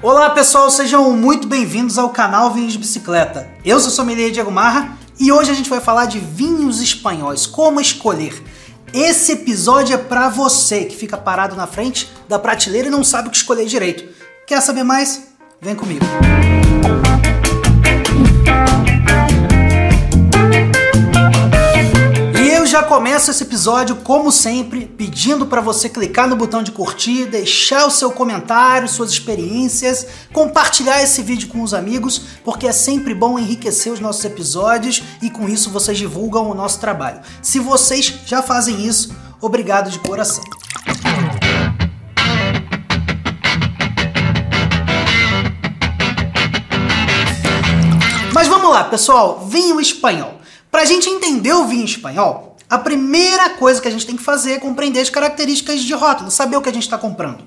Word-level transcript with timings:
Olá 0.00 0.30
pessoal, 0.30 0.70
sejam 0.70 1.10
muito 1.12 1.46
bem-vindos 1.46 1.98
ao 1.98 2.10
canal 2.10 2.52
Vinhos 2.52 2.72
de 2.72 2.78
Bicicleta. 2.78 3.48
Eu 3.64 3.78
sou 3.80 3.88
o 3.88 3.92
sommelier 3.92 4.30
Diego 4.30 4.50
Marra 4.50 4.96
e 5.18 5.30
hoje 5.30 5.50
a 5.50 5.54
gente 5.54 5.68
vai 5.68 5.80
falar 5.80 6.06
de 6.06 6.18
vinhos 6.18 6.80
espanhóis, 6.80 7.46
como 7.46 7.80
escolher. 7.80 8.40
Esse 8.92 9.32
episódio 9.32 9.94
é 9.94 9.98
para 9.98 10.28
você 10.28 10.84
que 10.84 10.96
fica 10.96 11.16
parado 11.16 11.56
na 11.56 11.66
frente 11.66 12.10
da 12.28 12.38
prateleira 12.38 12.88
e 12.88 12.90
não 12.90 13.04
sabe 13.04 13.28
o 13.28 13.30
que 13.30 13.36
escolher 13.36 13.66
direito. 13.66 14.04
Quer 14.46 14.60
saber 14.60 14.84
mais? 14.84 15.28
Vem 15.60 15.74
comigo. 15.74 16.04
Já 22.72 22.82
começo 22.82 23.30
esse 23.30 23.42
episódio, 23.42 23.96
como 23.96 24.32
sempre, 24.32 24.86
pedindo 24.86 25.46
para 25.46 25.60
você 25.60 25.90
clicar 25.90 26.26
no 26.26 26.34
botão 26.34 26.62
de 26.62 26.72
curtir, 26.72 27.26
deixar 27.26 27.84
o 27.84 27.90
seu 27.90 28.10
comentário, 28.10 28.88
suas 28.88 29.10
experiências, 29.10 30.06
compartilhar 30.32 31.02
esse 31.02 31.20
vídeo 31.22 31.48
com 31.48 31.60
os 31.60 31.74
amigos, 31.74 32.22
porque 32.42 32.66
é 32.66 32.72
sempre 32.72 33.14
bom 33.14 33.38
enriquecer 33.38 33.92
os 33.92 34.00
nossos 34.00 34.24
episódios 34.24 35.02
e 35.20 35.28
com 35.28 35.50
isso 35.50 35.68
vocês 35.68 35.98
divulgam 35.98 36.50
o 36.50 36.54
nosso 36.54 36.80
trabalho. 36.80 37.20
Se 37.42 37.58
vocês 37.58 38.20
já 38.24 38.40
fazem 38.40 38.86
isso, 38.86 39.14
obrigado 39.38 39.90
de 39.90 39.98
coração. 39.98 40.42
Mas 48.32 48.48
vamos 48.48 48.70
lá, 48.70 48.84
pessoal, 48.84 49.46
vinho 49.46 49.78
espanhol. 49.78 50.40
Para 50.70 50.80
a 50.80 50.86
gente 50.86 51.06
entender 51.06 51.52
o 51.52 51.66
vinho 51.66 51.84
espanhol, 51.84 52.51
a 52.72 52.78
primeira 52.78 53.50
coisa 53.50 53.82
que 53.82 53.86
a 53.86 53.90
gente 53.90 54.06
tem 54.06 54.16
que 54.16 54.22
fazer 54.22 54.52
é 54.52 54.58
compreender 54.58 55.00
as 55.00 55.10
características 55.10 55.82
de 55.82 55.92
rótulo, 55.92 56.30
saber 56.30 56.56
o 56.56 56.62
que 56.62 56.70
a 56.70 56.72
gente 56.72 56.84
está 56.84 56.96
comprando. 56.96 57.44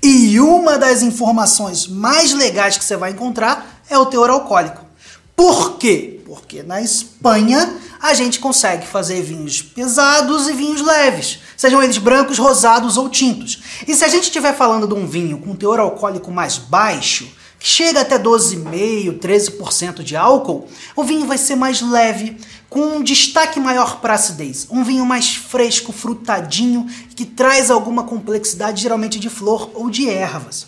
E 0.00 0.38
uma 0.38 0.78
das 0.78 1.02
informações 1.02 1.88
mais 1.88 2.32
legais 2.32 2.78
que 2.78 2.84
você 2.84 2.96
vai 2.96 3.10
encontrar 3.10 3.82
é 3.90 3.98
o 3.98 4.06
teor 4.06 4.30
alcoólico. 4.30 4.86
Por 5.34 5.78
quê? 5.78 6.20
Porque 6.24 6.62
na 6.62 6.80
Espanha 6.80 7.74
a 8.00 8.14
gente 8.14 8.38
consegue 8.38 8.86
fazer 8.86 9.20
vinhos 9.20 9.60
pesados 9.60 10.48
e 10.48 10.52
vinhos 10.52 10.80
leves, 10.80 11.40
sejam 11.56 11.82
eles 11.82 11.98
brancos, 11.98 12.38
rosados 12.38 12.96
ou 12.96 13.08
tintos. 13.08 13.60
E 13.84 13.96
se 13.96 14.04
a 14.04 14.08
gente 14.08 14.24
estiver 14.24 14.54
falando 14.54 14.86
de 14.86 14.94
um 14.94 15.08
vinho 15.08 15.38
com 15.38 15.56
teor 15.56 15.80
alcoólico 15.80 16.30
mais 16.30 16.56
baixo, 16.56 17.26
que 17.58 17.66
chega 17.66 18.02
até 18.02 18.16
12,5%, 18.16 19.18
13% 19.18 20.02
de 20.04 20.14
álcool, 20.14 20.68
o 20.94 21.02
vinho 21.02 21.26
vai 21.26 21.36
ser 21.36 21.56
mais 21.56 21.82
leve, 21.82 22.36
com 22.68 22.96
um 22.96 23.02
destaque 23.02 23.58
maior 23.58 24.00
para 24.00 24.14
acidez. 24.14 24.66
Um 24.70 24.84
vinho 24.84 25.06
mais 25.06 25.34
fresco, 25.34 25.92
frutadinho, 25.92 26.86
que 27.16 27.24
traz 27.24 27.70
alguma 27.70 28.04
complexidade, 28.04 28.82
geralmente 28.82 29.18
de 29.18 29.30
flor 29.30 29.70
ou 29.74 29.88
de 29.88 30.08
ervas. 30.08 30.66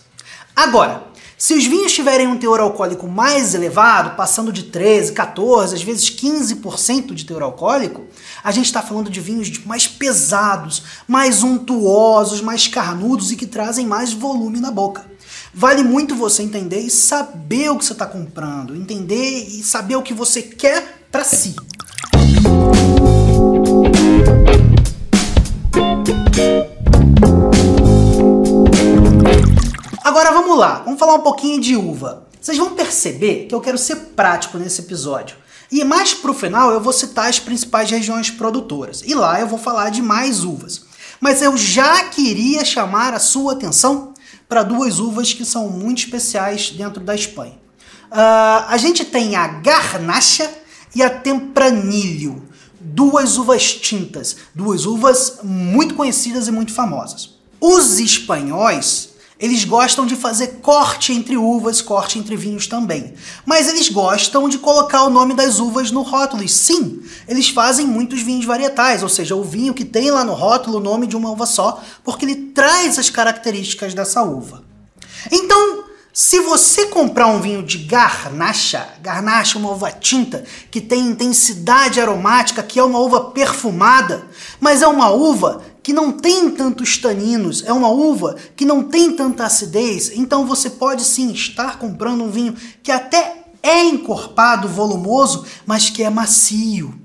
Agora, 0.55 1.11
se 1.41 1.55
os 1.55 1.65
vinhos 1.65 1.93
tiverem 1.93 2.27
um 2.27 2.37
teor 2.37 2.61
alcoólico 2.61 3.09
mais 3.09 3.55
elevado, 3.55 4.15
passando 4.15 4.53
de 4.53 4.65
13, 4.65 5.13
14, 5.13 5.75
às 5.75 5.83
vezes 5.83 6.11
15% 6.11 7.15
de 7.15 7.25
teor 7.25 7.43
alcoólico, 7.43 8.05
a 8.45 8.53
gente 8.53 8.67
está 8.67 8.83
falando 8.83 9.09
de 9.09 9.23
vinhos 9.23 9.65
mais 9.65 9.87
pesados, 9.87 10.83
mais 11.09 11.43
untuosos, 11.43 12.43
mais 12.43 12.67
carnudos 12.67 13.33
e 13.33 13.37
que 13.37 13.47
trazem 13.47 13.87
mais 13.87 14.13
volume 14.13 14.61
na 14.61 14.71
boca. 14.71 15.11
Vale 15.55 15.83
muito 15.83 16.15
você 16.15 16.43
entender 16.43 16.81
e 16.81 16.91
saber 16.91 17.71
o 17.71 17.79
que 17.79 17.87
você 17.87 17.95
está 17.95 18.05
comprando, 18.05 18.77
entender 18.77 19.47
e 19.49 19.63
saber 19.63 19.97
o 19.97 20.03
que 20.03 20.13
você 20.13 20.43
quer 20.43 21.07
para 21.11 21.25
si. 21.25 21.57
Vamos 30.51 30.59
lá, 30.59 30.83
vamos 30.85 30.99
falar 30.99 31.15
um 31.15 31.21
pouquinho 31.21 31.61
de 31.61 31.77
uva. 31.77 32.27
Vocês 32.41 32.59
vão 32.59 32.71
perceber 32.71 33.47
que 33.47 33.55
eu 33.55 33.61
quero 33.61 33.79
ser 33.79 33.95
prático 34.17 34.59
nesse 34.59 34.81
episódio. 34.81 35.37
E 35.71 35.85
mais 35.85 36.13
pro 36.13 36.35
final 36.35 36.73
eu 36.73 36.81
vou 36.81 36.93
citar 36.93 37.29
as 37.29 37.39
principais 37.39 37.89
regiões 37.89 38.31
produtoras. 38.31 39.03
E 39.07 39.15
lá 39.15 39.41
eu 39.41 39.47
vou 39.47 39.59
falar 39.59 39.91
de 39.91 40.03
mais 40.03 40.43
uvas. 40.43 40.87
Mas 41.21 41.41
eu 41.41 41.57
já 41.57 42.05
queria 42.07 42.65
chamar 42.65 43.15
a 43.15 43.21
sua 43.21 43.53
atenção 43.53 44.13
para 44.49 44.65
duas 44.65 44.99
uvas 44.99 45.33
que 45.33 45.45
são 45.45 45.69
muito 45.69 45.99
especiais 45.99 46.71
dentro 46.71 47.01
da 47.01 47.15
Espanha. 47.15 47.55
Uh, 48.11 48.67
a 48.67 48.77
gente 48.77 49.05
tem 49.05 49.37
a 49.37 49.47
Garnacha 49.47 50.51
e 50.97 51.01
a 51.01 51.11
Tempranilho 51.11 52.49
duas 52.81 53.37
uvas 53.39 53.73
tintas, 53.75 54.37
duas 54.53 54.85
uvas 54.85 55.39
muito 55.45 55.95
conhecidas 55.95 56.49
e 56.49 56.51
muito 56.51 56.73
famosas. 56.73 57.39
Os 57.61 58.01
espanhóis, 58.01 59.10
eles 59.41 59.65
gostam 59.65 60.05
de 60.05 60.15
fazer 60.15 60.59
corte 60.61 61.15
entre 61.15 61.37
uvas, 61.37 61.81
corte 61.81 62.19
entre 62.19 62.37
vinhos 62.37 62.67
também. 62.67 63.15
Mas 63.47 63.69
eles 63.69 63.89
gostam 63.89 64.51
de 64.51 64.59
colocar 64.59 65.05
o 65.05 65.11
nome 65.11 65.33
das 65.33 65.59
uvas 65.59 65.91
no 65.91 66.03
rótulo. 66.03 66.45
E 66.45 66.49
sim, 66.49 67.03
eles 67.27 67.49
fazem 67.49 67.87
muitos 67.87 68.21
vinhos 68.21 68.45
varietais, 68.45 69.03
ou 69.03 69.09
seja, 69.09 69.35
o 69.35 69.43
vinho 69.43 69.73
que 69.73 69.85
tem 69.85 70.11
lá 70.11 70.25
no 70.25 70.35
rótulo 70.35 70.77
o 70.77 70.83
nome 70.83 71.07
de 71.07 71.17
uma 71.17 71.31
uva 71.31 71.47
só, 71.47 71.83
porque 72.05 72.27
ele 72.27 72.37
traz 72.53 72.99
as 72.99 73.09
características 73.09 73.95
dessa 73.95 74.23
uva. 74.23 74.63
Então, 75.33 75.85
se 76.13 76.41
você 76.41 76.87
comprar 76.87 77.29
um 77.29 77.41
vinho 77.41 77.63
de 77.63 77.79
garnacha, 77.79 78.87
garnacha 79.01 79.57
é 79.57 79.61
uma 79.61 79.71
uva 79.71 79.93
tinta 79.93 80.45
que 80.71 80.81
tem 80.81 81.07
intensidade 81.07 82.01
aromática, 82.01 82.63
que 82.63 82.79
é 82.79 82.83
uma 82.85 82.99
uva 82.99 83.31
perfumada, 83.31 84.27
mas 84.59 84.83
é 84.83 84.89
uma 84.89 85.09
uva 85.11 85.63
que 85.83 85.93
não 85.93 86.13
tem 86.13 86.51
tantos 86.51 86.99
taninos, 86.99 87.65
é 87.65 87.73
uma 87.73 87.89
uva 87.89 88.37
que 88.55 88.65
não 88.65 88.83
tem 88.83 89.15
tanta 89.15 89.45
acidez, 89.45 90.13
então 90.15 90.47
você 90.47 90.69
pode 90.69 91.05
sim 91.05 91.33
estar 91.33 91.79
comprando 91.79 92.25
um 92.25 92.31
vinho 92.31 92.55
que 92.83 92.93
até 92.93 93.45
é 93.63 93.85
encorpado, 93.85 94.69
volumoso, 94.69 95.45
mas 95.67 95.89
que 95.91 96.03
é 96.03 96.11
macio. 96.11 97.00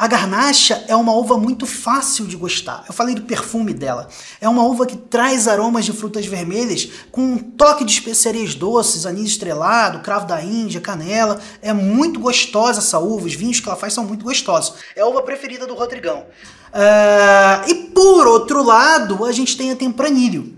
A 0.00 0.06
garnacha 0.06 0.82
é 0.88 0.96
uma 0.96 1.12
uva 1.12 1.36
muito 1.36 1.66
fácil 1.66 2.26
de 2.26 2.34
gostar. 2.34 2.84
Eu 2.88 2.94
falei 2.94 3.14
do 3.14 3.20
perfume 3.20 3.74
dela. 3.74 4.08
É 4.40 4.48
uma 4.48 4.64
uva 4.64 4.86
que 4.86 4.96
traz 4.96 5.46
aromas 5.46 5.84
de 5.84 5.92
frutas 5.92 6.24
vermelhas 6.24 6.88
com 7.12 7.20
um 7.20 7.36
toque 7.36 7.84
de 7.84 7.92
especiarias 7.92 8.54
doces, 8.54 9.04
anis 9.04 9.32
estrelado, 9.32 9.98
cravo 9.98 10.26
da 10.26 10.42
Índia, 10.42 10.80
canela. 10.80 11.38
É 11.60 11.74
muito 11.74 12.18
gostosa 12.18 12.78
essa 12.78 12.98
uva. 12.98 13.26
Os 13.26 13.34
vinhos 13.34 13.60
que 13.60 13.68
ela 13.68 13.76
faz 13.76 13.92
são 13.92 14.02
muito 14.02 14.24
gostosos. 14.24 14.72
É 14.96 15.02
a 15.02 15.06
uva 15.06 15.20
preferida 15.20 15.66
do 15.66 15.74
Rodrigão. 15.74 16.20
Uh, 16.20 17.68
e 17.68 17.74
por 17.92 18.26
outro 18.26 18.62
lado, 18.62 19.22
a 19.26 19.32
gente 19.32 19.54
tem 19.54 19.70
a 19.70 19.76
Tempranilho. 19.76 20.54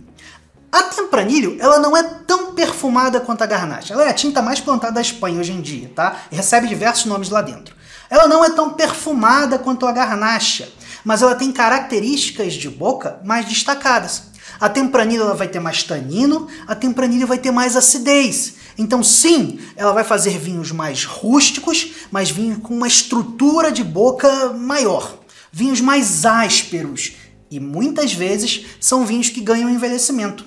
A 0.70 0.84
Tempranilho, 0.84 1.56
ela 1.59 1.80
não 1.80 1.97
é 1.97 2.04
tão 2.04 2.54
perfumada 2.54 3.19
quanto 3.19 3.42
a 3.42 3.47
Garnacha. 3.47 3.92
Ela 3.92 4.04
é 4.04 4.10
a 4.10 4.14
tinta 4.14 4.41
mais 4.41 4.60
plantada 4.60 4.92
da 4.92 5.00
Espanha 5.00 5.41
hoje 5.41 5.50
em 5.50 5.60
dia, 5.60 5.91
tá? 5.92 6.22
E 6.30 6.36
recebe 6.36 6.69
diversos 6.69 7.06
nomes 7.06 7.28
lá 7.28 7.42
dentro. 7.42 7.81
Ela 8.12 8.28
não 8.28 8.44
é 8.44 8.50
tão 8.50 8.68
perfumada 8.68 9.58
quanto 9.58 9.86
a 9.86 9.90
garnacha, 9.90 10.70
mas 11.02 11.22
ela 11.22 11.34
tem 11.34 11.50
características 11.50 12.52
de 12.52 12.68
boca 12.68 13.18
mais 13.24 13.46
destacadas. 13.46 14.24
A 14.60 14.68
tempranilha 14.68 15.32
vai 15.32 15.48
ter 15.48 15.60
mais 15.60 15.82
tanino, 15.82 16.46
a 16.66 16.74
tempranilha 16.74 17.26
vai 17.26 17.38
ter 17.38 17.50
mais 17.50 17.74
acidez. 17.74 18.56
Então, 18.76 19.02
sim, 19.02 19.58
ela 19.74 19.94
vai 19.94 20.04
fazer 20.04 20.36
vinhos 20.38 20.70
mais 20.70 21.06
rústicos, 21.06 21.92
mas 22.10 22.30
vinhos 22.30 22.58
com 22.58 22.74
uma 22.74 22.86
estrutura 22.86 23.72
de 23.72 23.82
boca 23.82 24.50
maior. 24.50 25.18
Vinhos 25.50 25.80
mais 25.80 26.26
ásperos. 26.26 27.14
E 27.50 27.58
muitas 27.58 28.12
vezes 28.12 28.66
são 28.78 29.06
vinhos 29.06 29.30
que 29.30 29.40
ganham 29.40 29.70
envelhecimento. 29.70 30.44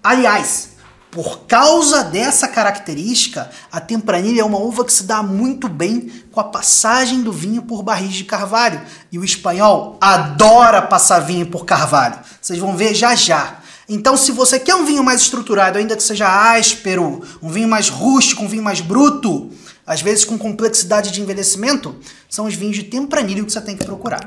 Aliás, 0.00 0.76
por 1.18 1.48
causa 1.48 2.04
dessa 2.04 2.46
característica, 2.46 3.50
a 3.72 3.80
Tempranilha 3.80 4.42
é 4.42 4.44
uma 4.44 4.60
uva 4.60 4.84
que 4.84 4.92
se 4.92 5.02
dá 5.02 5.20
muito 5.20 5.68
bem 5.68 6.12
com 6.30 6.38
a 6.38 6.44
passagem 6.44 7.22
do 7.22 7.32
vinho 7.32 7.62
por 7.62 7.82
barris 7.82 8.12
de 8.12 8.22
carvalho. 8.22 8.80
E 9.10 9.18
o 9.18 9.24
espanhol 9.24 9.98
adora 10.00 10.80
passar 10.80 11.18
vinho 11.18 11.46
por 11.46 11.64
carvalho. 11.64 12.20
Vocês 12.40 12.60
vão 12.60 12.76
ver 12.76 12.94
já 12.94 13.16
já. 13.16 13.58
Então, 13.88 14.16
se 14.16 14.30
você 14.30 14.60
quer 14.60 14.76
um 14.76 14.84
vinho 14.84 15.02
mais 15.02 15.22
estruturado, 15.22 15.76
ainda 15.76 15.96
que 15.96 16.04
seja 16.04 16.52
áspero, 16.52 17.20
um 17.42 17.50
vinho 17.50 17.66
mais 17.66 17.88
rústico, 17.88 18.44
um 18.44 18.48
vinho 18.48 18.62
mais 18.62 18.80
bruto, 18.80 19.50
às 19.84 20.00
vezes 20.00 20.24
com 20.24 20.38
complexidade 20.38 21.10
de 21.10 21.20
envelhecimento, 21.20 21.96
são 22.30 22.46
os 22.46 22.54
vinhos 22.54 22.76
de 22.76 22.84
Tempranilho 22.84 23.44
que 23.44 23.52
você 23.52 23.60
tem 23.60 23.76
que 23.76 23.84
procurar. 23.84 24.24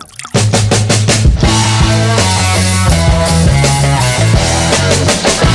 já 5.41 5.50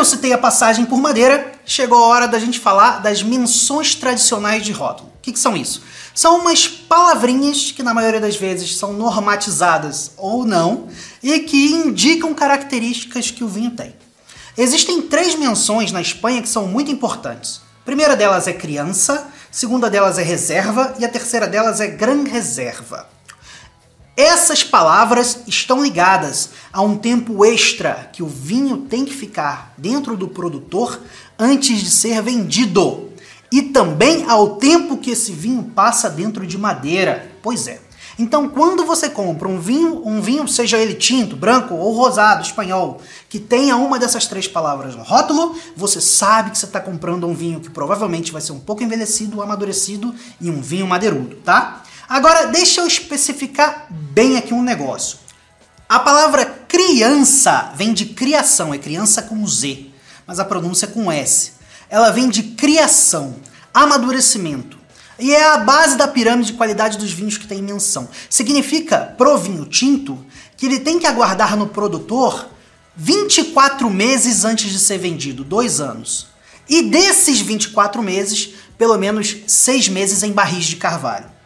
que 0.00 0.02
eu 0.02 0.04
citei 0.06 0.32
a 0.32 0.38
passagem 0.38 0.86
por 0.86 0.98
madeira, 0.98 1.52
chegou 1.66 1.98
a 1.98 2.06
hora 2.06 2.26
da 2.26 2.38
gente 2.38 2.58
falar 2.58 3.02
das 3.02 3.22
menções 3.22 3.94
tradicionais 3.94 4.64
de 4.64 4.72
rótulo. 4.72 5.10
O 5.10 5.20
que, 5.20 5.30
que 5.30 5.38
são 5.38 5.54
isso? 5.54 5.82
São 6.14 6.38
umas 6.38 6.66
palavrinhas 6.66 7.70
que 7.70 7.82
na 7.82 7.92
maioria 7.92 8.18
das 8.18 8.34
vezes 8.34 8.78
são 8.78 8.94
normatizadas 8.94 10.12
ou 10.16 10.46
não 10.46 10.88
e 11.22 11.40
que 11.40 11.72
indicam 11.72 12.32
características 12.32 13.30
que 13.30 13.44
o 13.44 13.48
vinho 13.48 13.72
tem. 13.72 13.94
Existem 14.56 15.02
três 15.02 15.34
menções 15.34 15.92
na 15.92 16.00
Espanha 16.00 16.40
que 16.40 16.48
são 16.48 16.66
muito 16.66 16.90
importantes. 16.90 17.60
A 17.82 17.84
primeira 17.84 18.16
delas 18.16 18.48
é 18.48 18.54
criança, 18.54 19.28
a 19.50 19.54
segunda 19.54 19.90
delas 19.90 20.16
é 20.16 20.22
reserva 20.22 20.94
e 20.98 21.04
a 21.04 21.10
terceira 21.10 21.46
delas 21.46 21.78
é 21.78 21.88
gran 21.88 22.24
reserva. 22.24 23.06
Essas 24.20 24.62
palavras 24.62 25.38
estão 25.46 25.82
ligadas 25.82 26.50
a 26.70 26.82
um 26.82 26.94
tempo 26.94 27.42
extra 27.42 28.10
que 28.12 28.22
o 28.22 28.26
vinho 28.26 28.76
tem 28.76 29.02
que 29.02 29.14
ficar 29.14 29.72
dentro 29.78 30.14
do 30.14 30.28
produtor 30.28 31.00
antes 31.38 31.80
de 31.80 31.90
ser 31.90 32.20
vendido. 32.20 33.08
E 33.50 33.62
também 33.62 34.26
ao 34.28 34.56
tempo 34.56 34.98
que 34.98 35.12
esse 35.12 35.32
vinho 35.32 35.72
passa 35.74 36.10
dentro 36.10 36.46
de 36.46 36.58
madeira. 36.58 37.32
Pois 37.42 37.66
é. 37.66 37.80
Então, 38.18 38.46
quando 38.50 38.84
você 38.84 39.08
compra 39.08 39.48
um 39.48 39.58
vinho, 39.58 40.06
um 40.06 40.20
vinho, 40.20 40.46
seja 40.46 40.76
ele 40.76 40.92
tinto, 40.92 41.34
branco 41.34 41.72
ou 41.74 41.94
rosado, 41.94 42.42
espanhol, 42.42 43.00
que 43.26 43.38
tenha 43.38 43.78
uma 43.78 43.98
dessas 43.98 44.26
três 44.26 44.46
palavras 44.46 44.94
no 44.94 45.02
rótulo, 45.02 45.56
você 45.74 45.98
sabe 45.98 46.50
que 46.50 46.58
você 46.58 46.66
está 46.66 46.78
comprando 46.78 47.26
um 47.26 47.32
vinho 47.32 47.60
que 47.60 47.70
provavelmente 47.70 48.32
vai 48.32 48.42
ser 48.42 48.52
um 48.52 48.60
pouco 48.60 48.82
envelhecido, 48.82 49.40
amadurecido 49.40 50.14
e 50.38 50.50
um 50.50 50.60
vinho 50.60 50.86
madeirudo, 50.86 51.36
tá? 51.36 51.84
Agora, 52.10 52.46
deixa 52.46 52.80
eu 52.80 52.88
especificar 52.88 53.86
bem 53.88 54.36
aqui 54.36 54.52
um 54.52 54.64
negócio. 54.64 55.16
A 55.88 56.00
palavra 56.00 56.44
criança 56.66 57.72
vem 57.76 57.94
de 57.94 58.06
criação, 58.06 58.74
é 58.74 58.78
criança 58.78 59.22
com 59.22 59.46
Z, 59.46 59.86
mas 60.26 60.40
a 60.40 60.44
pronúncia 60.44 60.86
é 60.86 60.88
com 60.88 61.12
S. 61.12 61.52
Ela 61.88 62.10
vem 62.10 62.28
de 62.28 62.42
criação, 62.42 63.36
amadurecimento. 63.72 64.76
E 65.20 65.32
é 65.32 65.50
a 65.50 65.58
base 65.58 65.96
da 65.96 66.08
pirâmide 66.08 66.50
de 66.50 66.56
qualidade 66.56 66.98
dos 66.98 67.12
vinhos 67.12 67.38
que 67.38 67.46
tem 67.46 67.62
menção. 67.62 68.08
Significa, 68.28 69.14
pro 69.16 69.38
vinho 69.38 69.64
tinto, 69.64 70.18
que 70.56 70.66
ele 70.66 70.80
tem 70.80 70.98
que 70.98 71.06
aguardar 71.06 71.56
no 71.56 71.68
produtor 71.68 72.50
24 72.96 73.88
meses 73.88 74.44
antes 74.44 74.72
de 74.72 74.80
ser 74.80 74.98
vendido, 74.98 75.44
dois 75.44 75.80
anos. 75.80 76.26
E 76.68 76.82
desses 76.82 77.40
24 77.40 78.02
meses, 78.02 78.54
pelo 78.76 78.98
menos 78.98 79.36
seis 79.46 79.88
meses 79.88 80.24
em 80.24 80.32
barris 80.32 80.64
de 80.64 80.74
carvalho. 80.74 81.38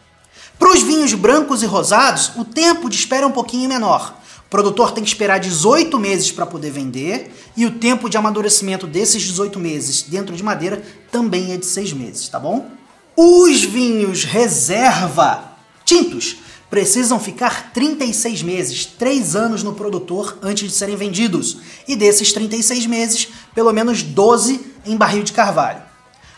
Para 0.57 0.71
os 0.71 0.81
vinhos 0.81 1.13
brancos 1.13 1.61
e 1.61 1.65
rosados, 1.65 2.31
o 2.37 2.45
tempo 2.45 2.89
de 2.89 2.95
espera 2.95 3.23
é 3.23 3.27
um 3.27 3.31
pouquinho 3.31 3.67
menor. 3.67 4.17
O 4.47 4.49
produtor 4.49 4.91
tem 4.91 5.03
que 5.03 5.09
esperar 5.09 5.39
18 5.39 5.99
meses 5.99 6.31
para 6.31 6.45
poder 6.45 6.71
vender 6.71 7.33
e 7.57 7.65
o 7.65 7.71
tempo 7.71 8.09
de 8.09 8.17
amadurecimento 8.17 8.87
desses 8.87 9.21
18 9.23 9.59
meses 9.59 10.03
dentro 10.03 10.35
de 10.35 10.43
madeira 10.43 10.81
também 11.11 11.51
é 11.51 11.57
de 11.57 11.65
6 11.65 11.93
meses, 11.93 12.29
tá 12.29 12.39
bom? 12.39 12.69
Os 13.17 13.63
vinhos 13.63 14.23
reserva 14.23 15.55
tintos 15.83 16.37
precisam 16.69 17.19
ficar 17.19 17.71
36 17.71 18.41
meses, 18.43 18.85
3 18.85 19.35
anos 19.35 19.63
no 19.63 19.73
produtor 19.73 20.37
antes 20.41 20.69
de 20.69 20.75
serem 20.75 20.95
vendidos. 20.95 21.57
E 21.87 21.95
desses 21.95 22.33
36 22.33 22.85
meses, 22.85 23.29
pelo 23.53 23.71
menos 23.71 24.03
12 24.03 24.73
em 24.85 24.97
barril 24.97 25.23
de 25.23 25.31
carvalho. 25.31 25.84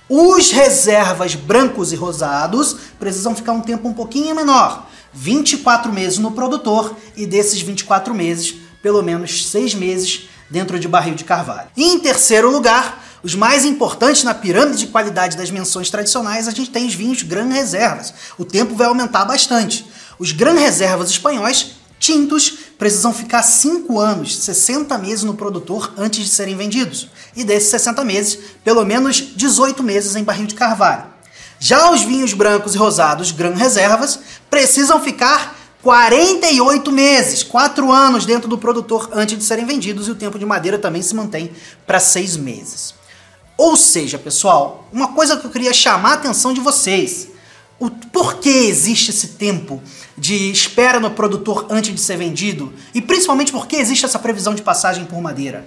Os 0.10 0.52
reservas 0.52 1.36
brancos 1.36 1.92
e 1.92 1.96
rosados 1.96 2.78
precisam 2.98 3.36
ficar 3.36 3.52
um 3.52 3.62
tempo 3.62 3.90
um 3.90 3.94
pouquinho 3.94 4.34
menor, 4.34 4.88
24 5.14 5.92
meses 5.92 6.18
no 6.18 6.32
produtor 6.32 6.96
e 7.16 7.26
desses 7.26 7.62
24 7.62 8.14
meses, 8.14 8.56
pelo 8.82 9.02
menos 9.02 9.48
6 9.48 9.74
meses 9.76 10.30
dentro 10.50 10.80
de 10.80 10.88
barril 10.88 11.16
de 11.16 11.26
carvalho. 11.26 11.68
E 11.76 11.84
em 11.84 12.00
terceiro 12.00 12.50
lugar, 12.50 13.04
os 13.22 13.36
mais 13.36 13.66
importantes 13.66 14.24
na 14.24 14.34
pirâmide 14.34 14.80
de 14.80 14.88
qualidade 14.88 15.36
das 15.36 15.52
menções 15.52 15.90
tradicionais, 15.90 16.48
a 16.48 16.52
gente 16.52 16.70
tem 16.70 16.88
os 16.88 16.94
vinhos 16.94 17.24
Gran 17.24 17.50
Reservas. 17.50 18.14
O 18.38 18.46
tempo 18.46 18.76
vai 18.76 18.88
aumentar 18.88 19.26
bastante. 19.26 19.86
Os 20.18 20.32
Gran 20.32 20.54
Reservas 20.54 21.10
espanhóis, 21.10 21.72
tintos, 22.00 22.60
precisam 22.78 23.14
ficar 23.14 23.44
5 23.44 24.00
anos, 24.00 24.38
60 24.38 24.98
meses 24.98 25.24
no 25.24 25.34
produtor 25.34 25.94
antes 25.98 26.24
de 26.24 26.30
serem 26.30 26.56
vendidos. 26.56 27.10
E 27.36 27.44
desses 27.44 27.70
60 27.70 28.04
meses, 28.06 28.40
pelo 28.64 28.86
menos 28.86 29.16
18 29.36 29.82
meses 29.84 30.16
em 30.16 30.24
barril 30.24 30.48
de 30.48 30.56
carvalho. 30.56 31.06
Já 31.60 31.92
os 31.92 32.04
vinhos 32.04 32.34
brancos 32.34 32.76
e 32.76 32.78
rosados 32.78 33.32
Gran 33.32 33.56
Reservas 33.56 34.20
precisam 34.50 35.02
ficar 35.02 35.58
48 35.82 36.92
meses, 36.92 37.44
4 37.44 37.92
anos 37.92 38.26
dentro 38.26 38.48
do 38.48 38.58
produtor 38.58 39.10
antes 39.14 39.38
de 39.38 39.44
serem 39.44 39.66
vendidos 39.66 40.08
e 40.08 40.12
o 40.12 40.16
tempo 40.16 40.38
de 40.38 40.46
madeira 40.46 40.78
também 40.78 41.02
se 41.02 41.16
mantém 41.16 41.52
para 41.86 42.00
6 42.00 42.38
meses. 42.38 42.94
Ou 43.58 43.76
seja, 43.76 44.20
pessoal, 44.20 44.88
uma 44.94 45.14
coisa 45.14 45.36
que 45.36 45.46
eu 45.46 45.50
queria 45.50 45.74
chamar 45.74 46.12
a 46.12 46.14
atenção 46.14 46.54
de 46.54 46.62
vocês. 46.62 47.30
O 47.80 47.92
porquê 47.92 48.50
existe 48.50 49.12
esse 49.12 49.28
tempo 49.30 49.80
de 50.18 50.52
espera 50.52 51.00
no 51.00 51.12
produtor 51.12 51.68
antes 51.70 51.94
de 51.94 52.02
ser 52.02 52.18
vendido 52.18 52.74
e 52.92 53.00
principalmente 53.00 53.52
porque 53.52 53.76
existe 53.76 54.04
essa 54.04 54.18
previsão 54.18 54.56
de 54.56 54.64
passagem 54.64 55.06
por 55.06 55.22
madeira. 55.22 55.64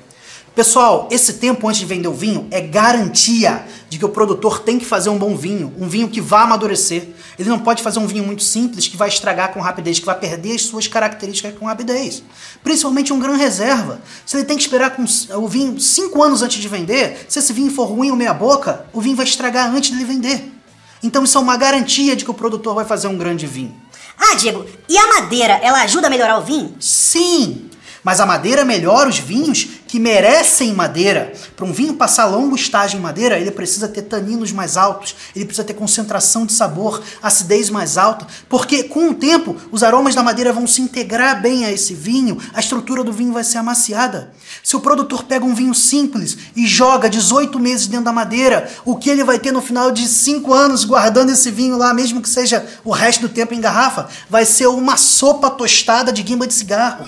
Pessoal, 0.52 1.06
esse 1.12 1.34
tempo 1.34 1.68
antes 1.68 1.78
de 1.78 1.86
vender 1.86 2.08
o 2.08 2.12
vinho 2.12 2.48
é 2.50 2.60
garantia 2.60 3.64
de 3.88 3.96
que 3.96 4.04
o 4.04 4.08
produtor 4.08 4.58
tem 4.58 4.80
que 4.80 4.84
fazer 4.84 5.08
um 5.08 5.16
bom 5.16 5.36
vinho, 5.36 5.72
um 5.78 5.88
vinho 5.88 6.08
que 6.08 6.20
vá 6.20 6.42
amadurecer. 6.42 7.10
Ele 7.38 7.48
não 7.48 7.60
pode 7.60 7.80
fazer 7.80 8.00
um 8.00 8.06
vinho 8.08 8.24
muito 8.24 8.42
simples 8.42 8.88
que 8.88 8.96
vai 8.96 9.08
estragar 9.08 9.52
com 9.52 9.60
rapidez, 9.60 10.00
que 10.00 10.06
vai 10.06 10.18
perder 10.18 10.56
as 10.56 10.62
suas 10.62 10.88
características 10.88 11.56
com 11.56 11.66
rapidez. 11.66 12.24
Principalmente 12.64 13.12
um 13.12 13.20
grão 13.20 13.36
reserva. 13.36 14.00
Se 14.26 14.36
ele 14.36 14.44
tem 14.44 14.56
que 14.56 14.64
esperar 14.64 14.96
com 14.96 15.04
o 15.36 15.46
vinho 15.46 15.78
5 15.78 16.20
anos 16.20 16.42
antes 16.42 16.60
de 16.60 16.66
vender, 16.66 17.24
se 17.28 17.38
esse 17.38 17.52
vinho 17.52 17.70
for 17.70 17.84
ruim 17.84 18.10
ou 18.10 18.16
meia 18.16 18.34
boca, 18.34 18.84
o 18.92 19.00
vinho 19.00 19.14
vai 19.14 19.24
estragar 19.24 19.72
antes 19.72 19.90
de 19.90 19.96
ele 19.96 20.04
vender. 20.04 20.59
Então 21.02 21.24
isso 21.24 21.38
é 21.38 21.40
uma 21.40 21.56
garantia 21.56 22.14
de 22.14 22.24
que 22.24 22.30
o 22.30 22.34
produtor 22.34 22.74
vai 22.74 22.84
fazer 22.84 23.08
um 23.08 23.16
grande 23.16 23.46
vinho. 23.46 23.74
Ah, 24.18 24.34
Diego, 24.34 24.66
e 24.88 24.98
a 24.98 25.08
madeira, 25.08 25.54
ela 25.62 25.82
ajuda 25.82 26.08
a 26.08 26.10
melhorar 26.10 26.38
o 26.38 26.42
vinho? 26.42 26.74
Sim! 26.78 27.70
Mas 28.02 28.20
a 28.20 28.26
madeira 28.26 28.64
melhora 28.64 29.08
os 29.08 29.18
vinhos 29.18 29.68
que 29.90 29.98
merecem 29.98 30.72
madeira. 30.72 31.32
Para 31.56 31.66
um 31.66 31.72
vinho 31.72 31.94
passar 31.94 32.26
longo 32.26 32.54
estágio 32.54 32.96
em 32.96 33.02
madeira, 33.02 33.36
ele 33.36 33.50
precisa 33.50 33.88
ter 33.88 34.02
taninos 34.02 34.52
mais 34.52 34.76
altos, 34.76 35.16
ele 35.34 35.44
precisa 35.44 35.66
ter 35.66 35.74
concentração 35.74 36.46
de 36.46 36.52
sabor, 36.52 37.02
acidez 37.20 37.68
mais 37.68 37.98
alta, 37.98 38.24
porque 38.48 38.84
com 38.84 39.10
o 39.10 39.14
tempo 39.14 39.56
os 39.72 39.82
aromas 39.82 40.14
da 40.14 40.22
madeira 40.22 40.52
vão 40.52 40.64
se 40.64 40.80
integrar 40.80 41.42
bem 41.42 41.64
a 41.64 41.72
esse 41.72 41.92
vinho, 41.92 42.38
a 42.54 42.60
estrutura 42.60 43.02
do 43.02 43.12
vinho 43.12 43.32
vai 43.32 43.42
ser 43.42 43.58
amaciada. 43.58 44.32
Se 44.62 44.76
o 44.76 44.80
produtor 44.80 45.24
pega 45.24 45.44
um 45.44 45.56
vinho 45.56 45.74
simples 45.74 46.38
e 46.54 46.68
joga 46.68 47.10
18 47.10 47.58
meses 47.58 47.88
dentro 47.88 48.04
da 48.04 48.12
madeira, 48.12 48.70
o 48.84 48.94
que 48.94 49.10
ele 49.10 49.24
vai 49.24 49.40
ter 49.40 49.50
no 49.50 49.60
final 49.60 49.90
de 49.90 50.06
5 50.06 50.54
anos 50.54 50.84
guardando 50.84 51.32
esse 51.32 51.50
vinho 51.50 51.76
lá, 51.76 51.92
mesmo 51.92 52.22
que 52.22 52.28
seja 52.28 52.64
o 52.84 52.92
resto 52.92 53.22
do 53.22 53.28
tempo 53.28 53.54
em 53.54 53.60
garrafa, 53.60 54.08
vai 54.28 54.44
ser 54.44 54.68
uma 54.68 54.96
sopa 54.96 55.50
tostada 55.50 56.12
de 56.12 56.22
guimba 56.22 56.46
de 56.46 56.54
cigarro. 56.54 57.04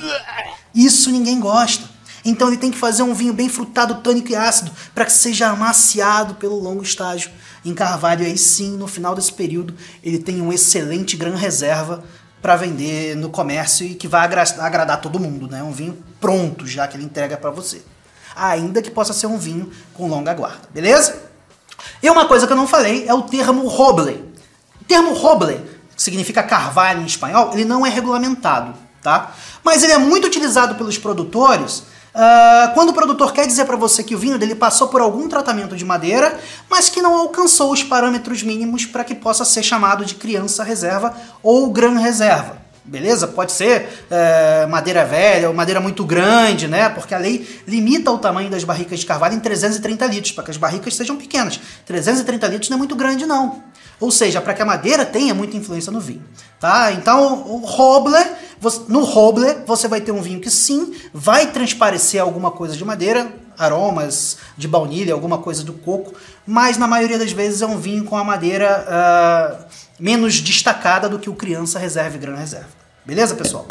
Isso 0.75 1.13
ninguém 1.13 1.39
gosta. 1.39 1.92
Então 2.25 2.49
ele 2.49 2.57
tem 2.57 2.71
que 2.71 2.79
fazer 2.79 3.03
um 3.03 3.15
vinho 3.15 3.33
bem 3.33 3.49
frutado, 3.49 3.97
tânico 3.97 4.31
e 4.31 4.37
ácido 4.37 4.71
para 4.95 5.05
que 5.05 5.13
seja 5.13 5.49
amaciado 5.49 6.35
pelo 6.35 6.59
longo 6.59 6.83
estágio 6.83 7.31
em 7.65 7.75
carvalho. 7.75 8.23
E 8.23 8.27
aí 8.27 8.39
sim, 8.39 8.77
no 8.77 8.87
final 8.87 9.15
desse 9.15 9.33
período, 9.33 9.75
ele 10.03 10.19
tem 10.19 10.41
um 10.41 10.53
excelente 10.53 11.17
gran 11.17 11.35
reserva 11.35 12.05
para 12.41 12.57
vender 12.57 13.17
no 13.17 13.31
comércio 13.31 13.87
e 13.87 13.95
que 13.95 14.09
vai 14.09 14.25
agradar 14.25 15.01
todo 15.01 15.21
mundo, 15.21 15.47
né? 15.49 15.63
Um 15.63 15.73
vinho 15.73 15.97
pronto 16.21 16.67
já 16.67 16.89
que 16.89 16.97
ele 16.97 17.05
entrega 17.05 17.37
para 17.37 17.51
você. 17.51 17.83
Ainda 18.35 18.83
que 18.83 18.91
possa 18.91 19.13
ser 19.13 19.27
um 19.27 19.39
vinho 19.39 19.71
com 19.95 20.09
longa 20.09 20.35
guarda, 20.35 20.69
beleza? 20.73 21.23
E 22.03 22.11
uma 22.11 22.27
coisa 22.27 22.47
que 22.47 22.53
eu 22.53 22.57
não 22.57 22.67
falei 22.67 23.07
é 23.07 23.15
o 23.15 23.23
termo 23.23 23.67
roble. 23.69 24.33
O 24.81 24.85
termo 24.85 25.13
roble, 25.13 25.61
que 25.95 26.03
significa 26.03 26.43
carvalho 26.43 27.03
em 27.03 27.07
espanhol, 27.07 27.53
ele 27.53 27.65
não 27.65 27.87
é 27.87 27.91
regulamentado, 27.91 28.75
tá? 29.01 29.33
Mas 29.63 29.83
ele 29.83 29.93
é 29.93 29.99
muito 29.99 30.27
utilizado 30.27 30.75
pelos 30.75 30.99
produtores 30.99 31.85
Uh, 32.15 32.75
quando 32.75 32.91
o 32.91 32.93
produtor 32.93 33.33
quer 33.33 33.47
dizer 33.47 33.65
para 33.65 33.77
você 33.77 34.05
que 34.05 34.15
o 34.15 34.19
vinho 34.19 34.39
dele 34.39 34.55
passou 34.55 34.89
por 34.89 35.01
algum 35.01 35.29
tratamento 35.29 35.75
de 35.75 35.85
madeira, 35.85 36.39
mas 36.69 36.91
que 36.91 37.01
não 37.01 37.17
alcançou 37.17 37.73
os 37.73 37.83
parâmetros 37.83 38.43
mínimos 38.43 38.85
para 38.85 39.03
que 39.03 39.15
possa 39.15 39.45
ser 39.47 39.63
chamado 39.63 40.05
de 40.05 40.15
criança 40.15 40.63
reserva 40.63 41.15
ou 41.43 41.71
gran 41.71 41.99
reserva. 41.99 42.61
Beleza? 42.85 43.29
Pode 43.29 43.53
ser 43.53 43.89
uh, 44.11 44.69
madeira 44.69 45.05
velha 45.05 45.49
ou 45.49 45.55
madeira 45.55 45.81
muito 45.81 46.05
grande, 46.05 46.67
né? 46.67 46.89
Porque 46.89 47.15
a 47.15 47.19
lei 47.19 47.63
limita 47.67 48.11
o 48.11 48.19
tamanho 48.19 48.51
das 48.51 48.65
barricas 48.65 48.99
de 48.99 49.07
carvalho 49.07 49.37
em 49.37 49.41
330 49.41 50.05
litros, 50.07 50.33
para 50.33 50.45
que 50.45 50.51
as 50.51 50.57
barricas 50.57 50.97
sejam 50.97 51.17
pequenas. 51.17 51.61
330 51.87 52.47
litros 52.49 52.69
não 52.69 52.77
é 52.77 52.79
muito 52.79 52.97
grande, 52.97 53.25
não. 53.25 53.63
Ou 54.01 54.11
seja, 54.11 54.41
para 54.41 54.53
que 54.53 54.61
a 54.61 54.65
madeira 54.65 55.07
tenha 55.07 55.33
muita 55.33 55.57
influência 55.57 55.93
no 55.93 56.01
vinho. 56.01 56.25
Tá? 56.59 56.91
Então, 56.91 57.45
o 57.47 57.61
No 58.89 59.05
Robler, 59.05 59.65
você 59.67 59.89
vai 59.89 60.01
ter 60.01 60.13
um 60.13 60.23
vinho 60.23 60.41
que 60.41 60.51
sim, 60.51 60.95
vai 61.13 61.51
transparecer 61.51 62.21
alguma 62.21 62.51
coisa 62.51 62.77
de 62.77 62.85
madeira, 62.85 63.33
aromas 63.59 64.39
de 64.57 64.67
baunilha, 64.67 65.13
alguma 65.15 65.39
coisa 65.39 65.63
do 65.63 65.73
coco, 65.73 66.15
mas 66.47 66.77
na 66.77 66.87
maioria 66.87 67.19
das 67.19 67.33
vezes 67.33 67.63
é 67.63 67.67
um 67.67 67.79
vinho 67.79 68.05
com 68.05 68.17
a 68.17 68.25
madeira 68.25 68.87
uh, 68.89 69.65
menos 69.99 70.41
destacada 70.41 71.09
do 71.09 71.19
que 71.19 71.31
o 71.31 71.35
Criança 71.35 71.79
Reserva 71.79 72.17
e 72.17 72.19
Gran 72.19 72.37
Reserva. 72.37 72.69
Beleza, 73.05 73.35
pessoal? 73.35 73.67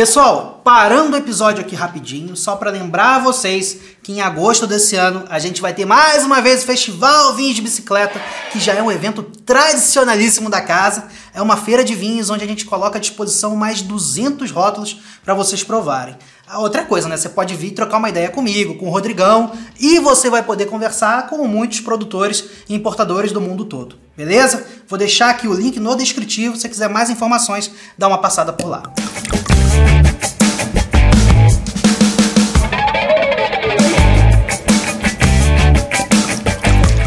Pessoal, 0.00 0.62
parando 0.64 1.14
o 1.14 1.18
episódio 1.18 1.60
aqui 1.60 1.76
rapidinho, 1.76 2.34
só 2.34 2.56
para 2.56 2.70
lembrar 2.70 3.22
vocês 3.22 3.76
que 4.02 4.12
em 4.12 4.22
agosto 4.22 4.66
desse 4.66 4.96
ano 4.96 5.26
a 5.28 5.38
gente 5.38 5.60
vai 5.60 5.74
ter 5.74 5.84
mais 5.84 6.24
uma 6.24 6.40
vez 6.40 6.62
o 6.62 6.66
Festival 6.66 7.34
Vinhos 7.34 7.56
de 7.56 7.60
Bicicleta, 7.60 8.18
que 8.50 8.58
já 8.58 8.72
é 8.72 8.82
um 8.82 8.90
evento 8.90 9.22
tradicionalíssimo 9.22 10.48
da 10.48 10.62
casa. 10.62 11.04
É 11.34 11.42
uma 11.42 11.54
feira 11.54 11.84
de 11.84 11.94
vinhos 11.94 12.30
onde 12.30 12.42
a 12.42 12.46
gente 12.46 12.64
coloca 12.64 12.96
à 12.96 13.00
disposição 13.00 13.54
mais 13.54 13.82
200 13.82 14.50
rótulos 14.50 14.98
para 15.22 15.34
vocês 15.34 15.62
provarem. 15.62 16.16
A 16.48 16.60
outra 16.60 16.82
coisa, 16.82 17.06
né? 17.06 17.18
Você 17.18 17.28
pode 17.28 17.54
vir 17.54 17.72
trocar 17.72 17.98
uma 17.98 18.08
ideia 18.08 18.30
comigo, 18.30 18.78
com 18.78 18.86
o 18.86 18.90
Rodrigão, 18.90 19.52
e 19.78 19.98
você 19.98 20.30
vai 20.30 20.42
poder 20.42 20.64
conversar 20.64 21.26
com 21.26 21.46
muitos 21.46 21.80
produtores 21.80 22.42
e 22.70 22.74
importadores 22.74 23.32
do 23.32 23.40
mundo 23.40 23.66
todo. 23.66 23.96
Beleza? 24.16 24.66
Vou 24.88 24.98
deixar 24.98 25.28
aqui 25.28 25.46
o 25.46 25.52
link 25.52 25.78
no 25.78 25.94
descritivo, 25.94 26.56
se 26.56 26.62
você 26.62 26.70
quiser 26.70 26.88
mais 26.88 27.10
informações, 27.10 27.70
dá 27.98 28.08
uma 28.08 28.18
passada 28.18 28.50
por 28.50 28.66
lá. 28.66 28.82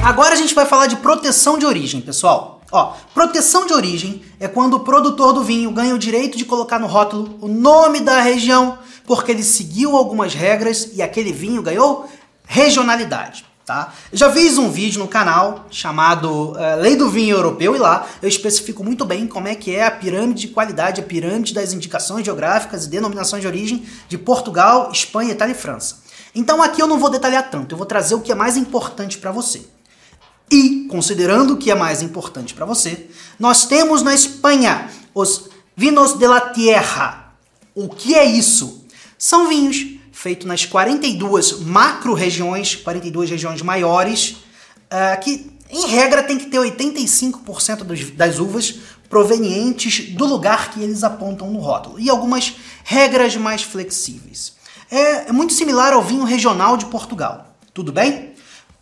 Agora 0.04 0.34
a 0.34 0.36
gente 0.36 0.54
vai 0.54 0.66
falar 0.66 0.88
de 0.88 0.98
proteção 0.98 1.58
de 1.58 1.66
origem, 1.66 2.02
pessoal. 2.02 2.60
Ó, 2.70 2.94
proteção 3.14 3.66
de 3.66 3.72
origem 3.72 4.22
é 4.38 4.50
quando 4.50 4.74
o 4.74 4.82
produtor 4.82 5.32
do 5.32 5.42
vinho 5.42 5.72
ganha 5.72 5.96
o 5.96 5.98
direito 5.98 6.38
de 6.38 6.44
colocar 6.44 6.78
no 6.78 6.88
rótulo 6.88 7.38
o 7.40 7.48
nome 7.48 8.02
da 8.02 8.20
região, 8.20 8.78
porque 9.06 9.32
ele 9.32 9.44
seguiu 9.44 9.96
algumas 9.96 10.34
regras 10.34 10.90
e 10.92 11.02
aquele 11.02 11.32
vinho 11.32 11.62
ganhou 11.62 12.06
regionalidade. 12.46 13.46
Tá? 13.66 13.94
Já 14.12 14.30
fiz 14.30 14.58
um 14.58 14.70
vídeo 14.70 15.00
no 15.00 15.08
canal 15.08 15.68
chamado 15.72 16.52
uh, 16.52 16.82
Lei 16.82 16.98
do 16.98 17.10
Vinho 17.10 17.38
Europeu 17.38 17.74
e 17.74 17.80
lá 17.80 18.06
eu 18.22 18.28
especifico 18.28 18.84
muito 18.84 19.06
bem 19.06 19.26
como 19.26 19.48
é 19.48 19.56
que 19.56 19.74
é 19.74 19.86
a 19.86 19.92
pirâmide 19.92 20.48
de 20.48 20.48
qualidade, 20.50 21.00
a 21.00 21.04
pirâmide 21.06 21.54
das 21.54 21.72
indicações 21.72 22.26
geográficas 22.26 22.84
e 22.84 22.90
denominações 22.90 23.42
de 23.42 23.48
origem 23.48 23.86
de 24.10 24.18
Portugal, 24.18 24.92
Espanha, 24.92 25.32
Itália 25.32 25.54
e 25.54 25.58
França. 25.58 26.04
Então 26.36 26.62
aqui 26.62 26.82
eu 26.82 26.88
não 26.88 27.00
vou 27.00 27.10
detalhar 27.10 27.50
tanto, 27.50 27.74
eu 27.74 27.78
vou 27.78 27.88
trazer 27.88 28.16
o 28.16 28.20
que 28.20 28.34
é 28.34 28.36
mais 28.36 28.58
importante 28.58 29.18
para 29.18 29.32
você. 29.32 29.62
E, 30.54 30.86
considerando 30.88 31.56
o 31.56 31.58
que 31.58 31.72
é 31.72 31.76
mais 31.76 32.04
importante 32.04 32.54
para 32.54 32.64
você, 32.64 33.08
nós 33.40 33.66
temos 33.66 34.04
na 34.04 34.14
Espanha 34.14 34.88
os 35.12 35.50
vinos 35.76 36.14
de 36.14 36.28
la 36.28 36.40
tierra. 36.40 37.34
O 37.74 37.90
que 37.90 38.14
é 38.14 38.24
isso? 38.24 38.86
São 39.18 39.48
vinhos 39.48 39.98
feito 40.12 40.48
nas 40.48 40.64
42 40.64 41.62
macro-regiões, 41.62 42.76
42 42.76 43.32
regiões 43.32 43.64
maiores, 43.64 44.44
uh, 44.92 45.20
que 45.24 45.52
em 45.72 45.88
regra 45.88 46.22
tem 46.22 46.38
que 46.38 46.46
ter 46.46 46.60
85% 46.60 47.78
dos, 47.78 48.12
das 48.12 48.38
uvas 48.38 48.76
provenientes 49.10 50.12
do 50.12 50.24
lugar 50.24 50.70
que 50.70 50.84
eles 50.84 51.04
apontam 51.04 51.50
no 51.50 51.58
rótulo, 51.58 52.00
e 52.00 52.12
algumas 52.12 52.58
regras 52.84 53.36
mais 53.36 53.64
flexíveis. 53.64 54.54
É, 54.92 55.30
é 55.30 55.32
muito 55.32 55.54
similar 55.54 55.94
ao 55.94 56.04
vinho 56.04 56.24
regional 56.24 56.78
de 56.78 56.86
Portugal, 56.86 57.56
tudo 57.74 57.92
bem? 57.92 58.34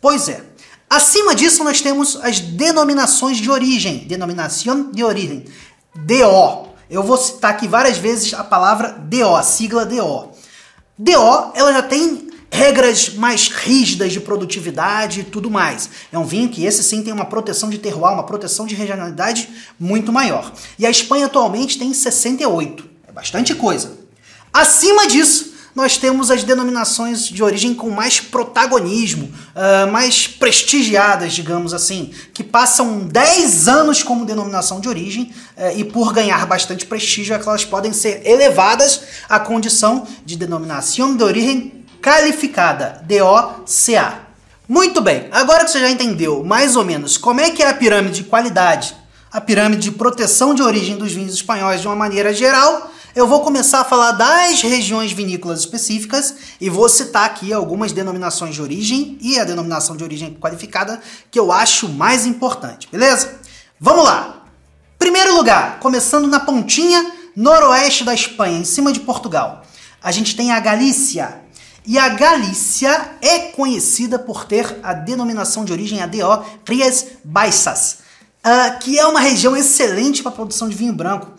Pois 0.02 0.28
é. 0.28 0.51
Acima 0.92 1.34
disso, 1.34 1.64
nós 1.64 1.80
temos 1.80 2.16
as 2.16 2.38
denominações 2.38 3.38
de 3.38 3.50
origem, 3.50 4.04
denominação 4.06 4.90
de 4.92 5.02
origem, 5.02 5.46
DO. 5.94 6.68
Eu 6.90 7.02
vou 7.02 7.16
citar 7.16 7.52
aqui 7.52 7.66
várias 7.66 7.96
vezes 7.96 8.34
a 8.34 8.44
palavra 8.44 8.90
DO, 8.98 9.34
a 9.34 9.42
sigla 9.42 9.86
DO. 9.86 10.32
DO, 10.98 11.52
ela 11.54 11.72
já 11.72 11.82
tem 11.82 12.28
regras 12.50 13.14
mais 13.14 13.48
rígidas 13.48 14.12
de 14.12 14.20
produtividade 14.20 15.20
e 15.20 15.24
tudo 15.24 15.50
mais. 15.50 15.88
É 16.12 16.18
um 16.18 16.26
vinho 16.26 16.50
que 16.50 16.66
esse 16.66 16.84
sim 16.84 17.02
tem 17.02 17.14
uma 17.14 17.24
proteção 17.24 17.70
de 17.70 17.78
terroir, 17.78 18.12
uma 18.12 18.26
proteção 18.26 18.66
de 18.66 18.74
regionalidade 18.74 19.48
muito 19.80 20.12
maior. 20.12 20.52
E 20.78 20.84
a 20.84 20.90
Espanha 20.90 21.24
atualmente 21.24 21.78
tem 21.78 21.94
68. 21.94 22.84
É 23.08 23.12
bastante 23.12 23.54
coisa. 23.54 23.96
Acima 24.52 25.06
disso, 25.06 25.51
nós 25.74 25.96
temos 25.96 26.30
as 26.30 26.44
denominações 26.44 27.24
de 27.24 27.42
origem 27.42 27.74
com 27.74 27.88
mais 27.90 28.20
protagonismo, 28.20 29.32
uh, 29.56 29.90
mais 29.90 30.26
prestigiadas, 30.26 31.32
digamos 31.32 31.72
assim, 31.72 32.12
que 32.34 32.44
passam 32.44 33.00
10 33.00 33.68
anos 33.68 34.02
como 34.02 34.26
denominação 34.26 34.80
de 34.80 34.88
origem 34.88 35.32
uh, 35.56 35.76
e 35.76 35.84
por 35.84 36.12
ganhar 36.12 36.46
bastante 36.46 36.84
prestígio, 36.84 37.34
é 37.34 37.42
elas 37.42 37.64
podem 37.64 37.92
ser 37.92 38.22
elevadas 38.26 39.00
à 39.28 39.40
condição 39.40 40.06
de 40.24 40.36
denominação 40.36 41.16
de 41.16 41.24
origem 41.24 41.84
qualificada, 42.02 43.02
DOCA. 43.06 44.20
Muito 44.68 45.00
bem, 45.00 45.28
agora 45.32 45.64
que 45.64 45.70
você 45.70 45.80
já 45.80 45.90
entendeu 45.90 46.44
mais 46.44 46.76
ou 46.76 46.84
menos 46.84 47.16
como 47.16 47.40
é 47.40 47.50
que 47.50 47.62
é 47.62 47.68
a 47.68 47.74
pirâmide 47.74 48.22
de 48.22 48.24
qualidade, 48.24 48.94
a 49.30 49.40
pirâmide 49.40 49.82
de 49.82 49.92
proteção 49.92 50.54
de 50.54 50.62
origem 50.62 50.96
dos 50.96 51.12
vinhos 51.12 51.34
espanhóis 51.34 51.80
de 51.80 51.86
uma 51.86 51.96
maneira 51.96 52.34
geral, 52.34 52.91
eu 53.14 53.26
vou 53.26 53.40
começar 53.40 53.80
a 53.80 53.84
falar 53.84 54.12
das 54.12 54.62
regiões 54.62 55.12
vinícolas 55.12 55.60
específicas 55.60 56.34
e 56.60 56.70
vou 56.70 56.88
citar 56.88 57.26
aqui 57.26 57.52
algumas 57.52 57.92
denominações 57.92 58.54
de 58.54 58.62
origem 58.62 59.18
e 59.20 59.38
a 59.38 59.44
denominação 59.44 59.96
de 59.96 60.02
origem 60.02 60.34
qualificada 60.34 61.00
que 61.30 61.38
eu 61.38 61.52
acho 61.52 61.88
mais 61.88 62.24
importante, 62.24 62.88
beleza? 62.90 63.38
Vamos 63.78 64.04
lá! 64.04 64.46
Primeiro 64.98 65.36
lugar, 65.36 65.78
começando 65.78 66.26
na 66.26 66.40
pontinha 66.40 67.12
noroeste 67.36 68.04
da 68.04 68.14
Espanha, 68.14 68.58
em 68.58 68.64
cima 68.64 68.92
de 68.92 69.00
Portugal, 69.00 69.62
a 70.02 70.10
gente 70.10 70.34
tem 70.34 70.52
a 70.52 70.60
Galícia. 70.60 71.42
E 71.84 71.98
a 71.98 72.08
Galícia 72.10 73.16
é 73.20 73.40
conhecida 73.50 74.18
por 74.18 74.44
ter 74.44 74.78
a 74.82 74.94
denominação 74.94 75.64
de 75.64 75.72
origem 75.72 76.00
ADO 76.00 76.44
Rías 76.66 77.06
Baixas, 77.24 77.98
uh, 78.44 78.78
que 78.78 78.98
é 78.98 79.04
uma 79.04 79.20
região 79.20 79.56
excelente 79.56 80.22
para 80.22 80.30
a 80.30 80.34
produção 80.34 80.68
de 80.68 80.76
vinho 80.76 80.92
branco 80.92 81.32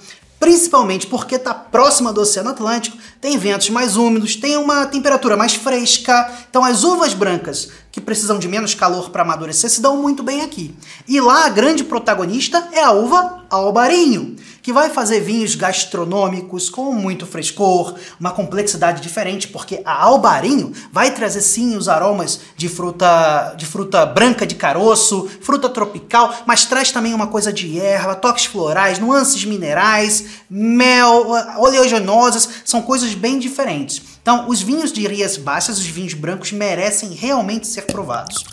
principalmente 0.44 1.08
porque 1.08 1.36
está 1.36 1.54
próxima 1.54 2.12
do 2.12 2.20
Oceano 2.20 2.50
Atlântico, 2.50 2.98
tem 3.22 3.38
ventos 3.38 3.70
mais 3.70 3.96
úmidos, 3.96 4.36
tem 4.36 4.58
uma 4.58 4.86
temperatura 4.86 5.38
mais 5.38 5.54
fresca. 5.56 6.30
Então 6.50 6.66
as 6.66 6.84
uvas 6.84 7.14
brancas 7.14 7.70
que 7.90 8.02
precisam 8.02 8.38
de 8.38 8.50
menos 8.50 8.76
calor 8.76 9.10
para 9.10 9.22
amadurecer 9.22 9.70
se 9.70 9.82
dão 9.82 10.02
muito 10.02 10.22
bem 10.22 10.42
aqui. 10.42 10.76
E 11.08 11.22
lá 11.22 11.46
a 11.46 11.50
grande 11.50 11.86
protagonista 11.86 12.68
é 12.74 12.84
a 12.84 12.92
uva 12.92 13.46
albarinho, 13.50 14.36
que 14.64 14.72
vai 14.72 14.90
fazer 14.90 15.20
vinhos 15.20 15.56
gastronômicos 15.56 16.70
com 16.70 16.94
muito 16.94 17.26
frescor, 17.28 17.96
uma 18.18 18.32
complexidade 18.32 19.02
diferente, 19.02 19.50
porque 19.50 19.82
a 19.84 20.04
albarinho 20.04 20.72
vai 20.90 21.12
trazer 21.12 21.42
sim 21.42 21.76
os 21.76 21.90
aromas 21.90 22.40
de 22.56 22.70
fruta 22.70 23.54
de 23.58 23.66
fruta 23.66 24.06
branca 24.06 24.48
de 24.48 24.56
caroço, 24.56 25.30
fruta 25.42 25.68
tropical, 25.68 26.34
mas 26.48 26.64
traz 26.64 26.92
também 26.92 27.14
uma 27.14 27.28
coisa 27.28 27.52
de 27.52 27.78
erva, 27.78 28.16
toques 28.16 28.46
florais, 28.46 29.00
nuances 29.00 29.44
minerais, 29.44 30.26
mel, 30.50 31.28
oleaginosas, 31.58 32.48
são 32.64 32.82
coisas 32.82 33.14
bem 33.14 33.38
diferentes. 33.40 34.02
Então, 34.22 34.48
os 34.48 34.62
vinhos 34.62 34.94
de 34.94 35.06
Rias 35.06 35.36
Baixas, 35.36 35.78
os 35.78 35.86
vinhos 35.86 36.14
brancos, 36.14 36.54
merecem 36.54 37.10
realmente 37.10 37.68
ser 37.68 37.82
provados. 37.82 38.46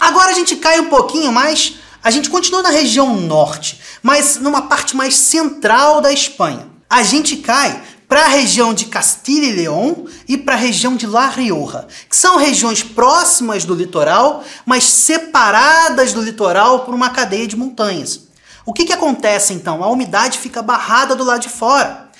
Agora 0.00 0.32
a 0.32 0.34
gente 0.34 0.56
cai 0.56 0.80
um 0.80 0.88
pouquinho 0.88 1.30
mais, 1.30 1.76
a 2.02 2.10
gente 2.10 2.30
continua 2.30 2.62
na 2.62 2.70
região 2.70 3.14
norte, 3.16 3.80
mas 4.02 4.36
numa 4.36 4.62
parte 4.62 4.96
mais 4.96 5.14
central 5.14 6.00
da 6.00 6.12
Espanha. 6.12 6.66
A 6.88 7.02
gente 7.02 7.36
cai 7.36 7.82
para 8.08 8.24
a 8.24 8.28
região 8.28 8.74
de 8.74 8.86
Castilha 8.86 9.46
e 9.46 9.52
León 9.52 10.04
e 10.28 10.36
para 10.36 10.54
a 10.54 10.58
região 10.58 10.96
de 10.96 11.06
La 11.06 11.28
Rioja, 11.28 11.86
que 12.08 12.16
são 12.16 12.36
regiões 12.36 12.82
próximas 12.82 13.64
do 13.64 13.74
litoral, 13.74 14.44
mas 14.66 14.84
separadas 14.84 16.12
do 16.12 16.20
litoral 16.20 16.80
por 16.80 16.94
uma 16.94 17.10
cadeia 17.10 17.46
de 17.46 17.56
montanhas. 17.56 18.28
O 18.66 18.72
que, 18.72 18.84
que 18.84 18.92
acontece 18.92 19.54
então? 19.54 19.82
A 19.82 19.88
umidade 19.88 20.38
fica 20.38 20.60
barrada 20.60 21.16
do 21.16 21.24
lado 21.24 21.40
de 21.40 21.48
fora 21.48 22.12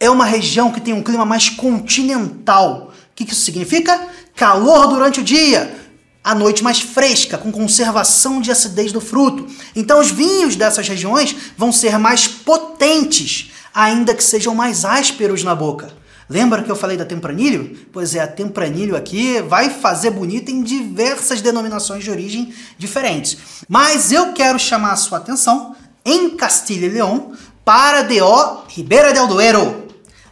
é 0.00 0.08
uma 0.08 0.24
região 0.24 0.72
que 0.72 0.80
tem 0.80 0.94
um 0.94 1.02
clima 1.02 1.26
mais 1.26 1.50
continental. 1.50 2.90
O 2.90 3.14
que 3.14 3.30
isso 3.30 3.42
significa? 3.42 4.08
Calor 4.34 4.88
durante 4.88 5.20
o 5.20 5.22
dia, 5.22 5.78
a 6.30 6.34
noite 6.34 6.62
mais 6.62 6.80
fresca, 6.80 7.36
com 7.36 7.50
conservação 7.50 8.40
de 8.40 8.52
acidez 8.52 8.92
do 8.92 9.00
fruto. 9.00 9.48
Então, 9.74 9.98
os 9.98 10.12
vinhos 10.12 10.54
dessas 10.54 10.86
regiões 10.86 11.34
vão 11.56 11.72
ser 11.72 11.98
mais 11.98 12.28
potentes, 12.28 13.50
ainda 13.74 14.14
que 14.14 14.22
sejam 14.22 14.54
mais 14.54 14.84
ásperos 14.84 15.42
na 15.42 15.56
boca. 15.56 15.92
Lembra 16.28 16.62
que 16.62 16.70
eu 16.70 16.76
falei 16.76 16.96
da 16.96 17.04
tempranilho? 17.04 17.76
Pois 17.92 18.14
é, 18.14 18.20
a 18.20 18.28
tempranilho 18.28 18.94
aqui 18.94 19.42
vai 19.42 19.70
fazer 19.70 20.12
bonito 20.12 20.52
em 20.52 20.62
diversas 20.62 21.40
denominações 21.40 22.04
de 22.04 22.12
origem 22.12 22.54
diferentes. 22.78 23.36
Mas 23.68 24.12
eu 24.12 24.32
quero 24.32 24.56
chamar 24.56 24.92
a 24.92 24.96
sua 24.96 25.18
atenção 25.18 25.74
em 26.04 26.30
Castilha 26.30 26.86
e 26.86 26.90
León 26.90 27.32
para 27.64 28.02
DO 28.02 28.66
Ribeira 28.68 29.12
del 29.12 29.26
Duero. 29.26 29.88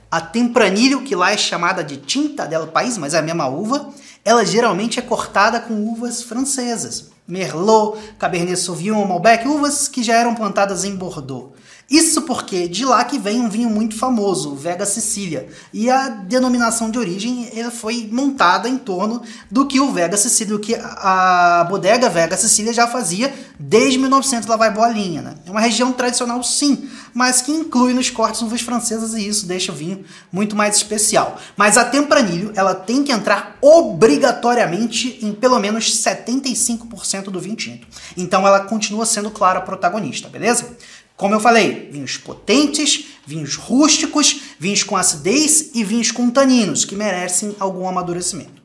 A 0.08 0.20
tempranilho, 0.20 1.02
que 1.02 1.16
lá 1.16 1.32
é 1.32 1.36
chamada 1.36 1.82
de 1.82 1.96
tinta 1.96 2.46
del 2.46 2.68
país, 2.68 2.96
mas 2.96 3.14
é 3.14 3.18
a 3.18 3.22
mesma 3.22 3.48
uva, 3.48 3.92
ela 4.24 4.44
geralmente 4.44 4.98
é 4.98 5.02
cortada 5.02 5.60
com 5.60 5.74
uvas 5.74 6.22
francesas. 6.22 7.10
Merlot, 7.26 7.98
Cabernet 8.18 8.58
Sauvignon, 8.58 9.04
Malbec, 9.04 9.46
uvas 9.46 9.86
que 9.86 10.02
já 10.02 10.14
eram 10.14 10.34
plantadas 10.34 10.84
em 10.84 10.96
Bordeaux. 10.96 11.52
Isso 11.90 12.20
porque 12.22 12.68
de 12.68 12.84
lá 12.84 13.02
que 13.02 13.18
vem 13.18 13.40
um 13.40 13.48
vinho 13.48 13.70
muito 13.70 13.96
famoso, 13.96 14.52
o 14.52 14.54
Vega 14.54 14.84
Sicília. 14.84 15.48
E 15.72 15.88
a 15.88 16.08
denominação 16.08 16.90
de 16.90 16.98
origem 16.98 17.50
foi 17.70 18.06
montada 18.12 18.68
em 18.68 18.76
torno 18.76 19.22
do 19.50 19.66
que 19.66 19.80
o 19.80 19.90
Vega 19.90 20.14
Sicília, 20.16 20.54
o 20.54 20.58
que 20.58 20.74
a 20.74 21.66
bodega 21.66 22.10
Vega 22.10 22.36
Sicília 22.36 22.74
já 22.74 22.86
fazia 22.86 23.32
desde 23.58 23.98
1900, 23.98 24.46
lá 24.46 24.56
vai 24.56 24.70
boa 24.70 24.88
linha. 24.88 25.22
Né? 25.22 25.34
É 25.46 25.50
uma 25.50 25.60
região 25.60 25.90
tradicional 25.90 26.42
sim, 26.42 26.90
mas 27.14 27.40
que 27.40 27.52
inclui 27.52 27.94
nos 27.94 28.10
cortes 28.10 28.42
uvas 28.42 28.60
francesas 28.60 29.14
e 29.14 29.26
isso 29.26 29.46
deixa 29.46 29.72
o 29.72 29.74
vinho 29.74 30.04
muito 30.30 30.54
mais 30.54 30.76
especial. 30.76 31.40
Mas 31.56 31.78
a 31.78 31.86
Tempranilho 31.86 32.52
ela 32.54 32.74
tem 32.74 33.02
que 33.02 33.12
entrar 33.12 33.56
obrigatoriamente 33.62 35.20
em 35.22 35.32
pelo 35.32 35.58
menos 35.58 35.96
75% 36.04 37.30
do 37.30 37.40
vinho 37.40 37.56
tinto. 37.56 37.86
Então 38.14 38.46
ela 38.46 38.60
continua 38.60 39.06
sendo, 39.06 39.30
claro, 39.30 39.60
a 39.60 39.62
protagonista, 39.62 40.28
beleza? 40.28 40.76
Como 41.18 41.34
eu 41.34 41.40
falei, 41.40 41.90
vinhos 41.92 42.16
potentes, 42.16 43.06
vinhos 43.26 43.56
rústicos, 43.56 44.40
vinhos 44.56 44.84
com 44.84 44.96
acidez 44.96 45.70
e 45.74 45.82
vinhos 45.82 46.12
com 46.12 46.30
taninos, 46.30 46.84
que 46.84 46.94
merecem 46.94 47.56
algum 47.58 47.88
amadurecimento. 47.88 48.62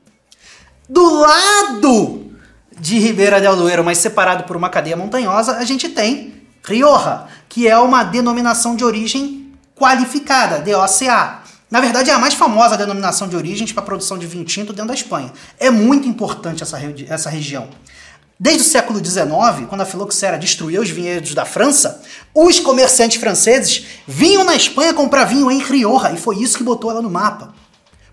Do 0.88 1.20
lado 1.20 2.32
de 2.80 3.00
Ribeira 3.00 3.42
del 3.42 3.56
Duero, 3.56 3.84
mas 3.84 3.98
separado 3.98 4.44
por 4.44 4.56
uma 4.56 4.70
cadeia 4.70 4.96
montanhosa, 4.96 5.58
a 5.58 5.66
gente 5.66 5.90
tem 5.90 6.32
Rioja, 6.64 7.26
que 7.50 7.68
é 7.68 7.76
uma 7.78 8.04
denominação 8.04 8.76
de 8.76 8.86
origem 8.86 9.52
qualificada, 9.76 10.60
DOCA. 10.60 11.40
Na 11.72 11.82
verdade, 11.82 12.12
é 12.12 12.14
a 12.14 12.20
mais 12.20 12.36
famosa 12.36 12.78
denominação 12.78 13.28
de 13.28 13.36
origem 13.36 13.66
para 13.68 13.82
a 13.82 13.86
produção 13.86 14.20
de 14.20 14.28
vinho 14.28 14.46
tinto 14.46 14.74
dentro 14.74 14.90
da 14.90 14.94
Espanha. 14.94 15.34
É 15.60 15.72
muito 15.72 16.08
importante 16.08 16.62
essa, 16.62 16.80
essa 17.10 17.32
região. 17.32 17.68
Desde 18.44 18.62
o 18.62 18.66
século 18.66 19.00
XIX, 19.00 19.70
quando 19.70 19.80
a 19.80 19.86
filoxera 19.86 20.38
destruiu 20.38 20.82
os 20.82 20.90
vinhedos 20.90 21.34
da 21.34 21.46
França, 21.46 22.02
os 22.36 22.60
comerciantes 22.60 23.16
franceses 23.18 23.86
vinham 24.06 24.44
na 24.44 24.54
Espanha 24.54 24.94
comprar 24.94 25.24
vinho 25.24 25.50
em 25.50 25.64
Rioja 25.64 26.12
e 26.12 26.18
foi 26.18 26.40
isso 26.40 26.58
que 26.58 26.64
botou 26.64 26.92
ela 26.92 27.02
no 27.02 27.10
mapa. 27.10 27.54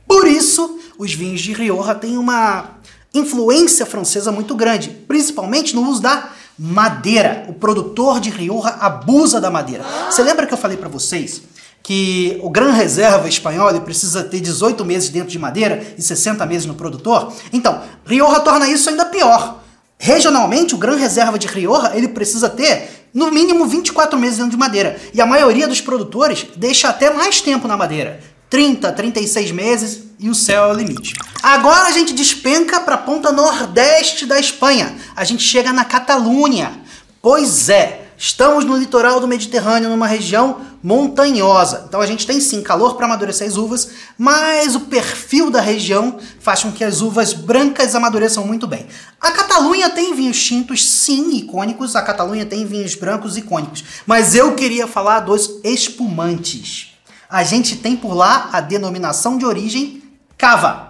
Por 0.06 0.28
isso, 0.28 0.78
os 0.96 1.12
vinhos 1.12 1.40
de 1.40 1.52
Rioja 1.52 1.96
têm 1.96 2.16
uma 2.16 2.76
influência 3.12 3.84
francesa 3.84 4.30
muito 4.30 4.54
grande, 4.54 4.90
principalmente 5.08 5.74
no 5.74 5.82
uso 5.90 6.00
da 6.00 6.30
madeira. 6.56 7.46
O 7.48 7.52
produtor 7.52 8.20
de 8.20 8.30
Rioja 8.30 8.68
abusa 8.68 9.40
da 9.40 9.50
madeira. 9.50 9.84
Você 10.08 10.22
lembra 10.22 10.46
que 10.46 10.54
eu 10.54 10.58
falei 10.58 10.76
para 10.76 10.88
vocês 10.88 11.42
que 11.82 12.38
o 12.40 12.48
Gran 12.48 12.70
Reserva 12.70 13.28
espanhol 13.28 13.80
precisa 13.80 14.22
ter 14.22 14.38
18 14.38 14.84
meses 14.84 15.08
dentro 15.08 15.28
de 15.28 15.40
madeira 15.40 15.84
e 15.98 16.00
60 16.00 16.46
meses 16.46 16.66
no 16.66 16.74
produtor? 16.74 17.32
Então, 17.52 17.82
Rioja 18.06 18.38
torna 18.38 18.68
isso 18.68 18.88
ainda 18.88 19.06
pior. 19.06 19.59
Regionalmente, 20.02 20.74
o 20.74 20.78
Gran 20.78 20.96
Reserva 20.96 21.38
de 21.38 21.46
Rioja 21.46 21.92
ele 21.94 22.08
precisa 22.08 22.48
ter 22.48 23.08
no 23.12 23.30
mínimo 23.30 23.66
24 23.66 24.18
meses 24.18 24.38
dentro 24.38 24.52
de 24.52 24.56
madeira. 24.56 24.98
E 25.12 25.20
a 25.20 25.26
maioria 25.26 25.68
dos 25.68 25.82
produtores 25.82 26.46
deixa 26.56 26.88
até 26.88 27.12
mais 27.12 27.42
tempo 27.42 27.68
na 27.68 27.76
madeira. 27.76 28.18
30, 28.48 28.90
36 28.92 29.50
meses 29.52 30.04
e 30.18 30.30
o 30.30 30.34
céu 30.34 30.64
é 30.64 30.72
o 30.72 30.74
limite. 30.74 31.12
Agora 31.42 31.88
a 31.88 31.90
gente 31.92 32.14
despenca 32.14 32.80
para 32.80 32.94
a 32.94 32.98
ponta 32.98 33.30
nordeste 33.30 34.24
da 34.24 34.40
Espanha. 34.40 34.96
A 35.14 35.22
gente 35.22 35.42
chega 35.42 35.70
na 35.70 35.84
Catalunha. 35.84 36.80
Pois 37.20 37.68
é, 37.68 38.09
estamos 38.20 38.64
no 38.66 38.76
litoral 38.76 39.18
do 39.18 39.26
Mediterrâneo, 39.26 39.88
numa 39.88 40.06
região 40.06 40.60
montanhosa. 40.82 41.86
Então 41.88 42.00
a 42.00 42.06
gente 42.06 42.26
tem 42.26 42.40
sim 42.40 42.62
calor 42.62 42.94
para 42.94 43.06
amadurecer 43.06 43.48
as 43.48 43.56
uvas, 43.56 43.90
mas 44.18 44.76
o 44.76 44.80
perfil 44.80 45.50
da 45.50 45.60
região 45.60 46.18
faz 46.38 46.62
com 46.62 46.70
que 46.70 46.84
as 46.84 47.00
uvas 47.00 47.32
brancas 47.32 47.94
amadureçam 47.94 48.46
muito 48.46 48.66
bem. 48.66 48.86
A 49.18 49.30
Catalunha 49.32 49.88
tem 49.88 50.14
vinhos 50.14 50.40
tintos, 50.42 50.86
sim, 50.86 51.36
icônicos. 51.36 51.96
A 51.96 52.02
Catalunha 52.02 52.44
tem 52.44 52.66
vinhos 52.66 52.94
brancos 52.94 53.38
icônicos. 53.38 53.82
Mas 54.06 54.34
eu 54.34 54.54
queria 54.54 54.86
falar 54.86 55.20
dos 55.20 55.58
espumantes 55.64 56.90
a 57.30 57.44
gente 57.44 57.76
tem 57.76 57.96
por 57.96 58.12
lá 58.12 58.50
a 58.52 58.60
denominação 58.60 59.38
de 59.38 59.46
origem 59.46 60.02
cava. 60.36 60.89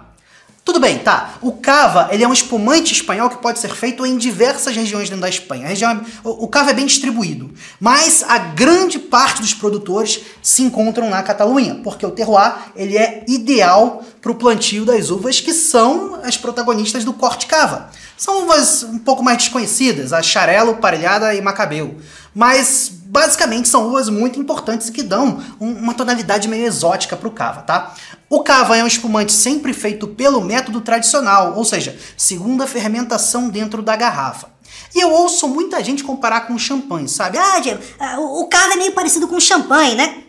Tudo 0.63 0.79
bem, 0.79 0.99
tá. 0.99 1.35
O 1.41 1.53
cava 1.53 2.09
ele 2.11 2.23
é 2.23 2.27
um 2.27 2.33
espumante 2.33 2.93
espanhol 2.93 3.29
que 3.29 3.37
pode 3.37 3.57
ser 3.57 3.73
feito 3.73 4.05
em 4.05 4.15
diversas 4.15 4.75
regiões 4.75 5.09
dentro 5.09 5.21
da 5.21 5.29
Espanha. 5.29 5.67
Região, 5.67 5.91
é, 5.91 6.01
o, 6.23 6.45
o 6.45 6.47
cava 6.47 6.69
é 6.69 6.73
bem 6.73 6.85
distribuído, 6.85 7.51
mas 7.79 8.23
a 8.27 8.37
grande 8.37 8.99
parte 8.99 9.41
dos 9.41 9.55
produtores 9.55 10.21
se 10.41 10.61
encontram 10.61 11.09
na 11.09 11.23
Catalunha, 11.23 11.81
porque 11.83 12.05
o 12.05 12.11
terroir 12.11 12.53
ele 12.75 12.95
é 12.95 13.23
ideal 13.27 14.03
para 14.21 14.31
o 14.31 14.35
plantio 14.35 14.85
das 14.85 15.09
uvas 15.09 15.39
que 15.39 15.51
são 15.51 16.19
as 16.23 16.37
protagonistas 16.37 17.03
do 17.03 17.11
corte 17.11 17.47
cava. 17.47 17.89
São 18.15 18.43
uvas 18.43 18.83
um 18.83 18.99
pouco 18.99 19.23
mais 19.23 19.39
desconhecidas, 19.39 20.13
a 20.13 20.21
Xarelo, 20.21 20.75
Parelhada 20.75 21.33
e 21.33 21.41
Macabeu. 21.41 21.97
Mas 22.35 23.00
basicamente 23.11 23.67
são 23.67 23.89
uvas 23.89 24.07
muito 24.07 24.39
importantes 24.39 24.89
que 24.89 25.03
dão 25.03 25.43
uma 25.59 25.93
tonalidade 25.93 26.47
meio 26.47 26.65
exótica 26.65 27.17
para 27.17 27.27
o 27.27 27.31
cava, 27.31 27.61
tá? 27.61 27.93
O 28.29 28.41
cava 28.41 28.77
é 28.77 28.83
um 28.83 28.87
espumante 28.87 29.33
sempre 29.33 29.73
feito 29.73 30.07
pelo 30.07 30.39
método 30.39 30.79
tradicional, 30.79 31.57
ou 31.57 31.65
seja, 31.65 31.99
segunda 32.15 32.65
fermentação 32.65 33.49
dentro 33.49 33.81
da 33.81 33.97
garrafa. 33.97 34.47
E 34.95 35.01
eu 35.01 35.11
ouço 35.11 35.45
muita 35.49 35.83
gente 35.83 36.05
comparar 36.05 36.47
com 36.47 36.57
champanhe, 36.57 37.09
sabe? 37.09 37.37
Ah, 37.37 37.59
Diego, 37.59 37.83
ah, 37.99 38.17
o 38.17 38.47
cava 38.47 38.73
é 38.73 38.77
meio 38.77 38.93
parecido 38.93 39.27
com 39.27 39.37
champanhe, 39.41 39.93
né? 39.95 40.23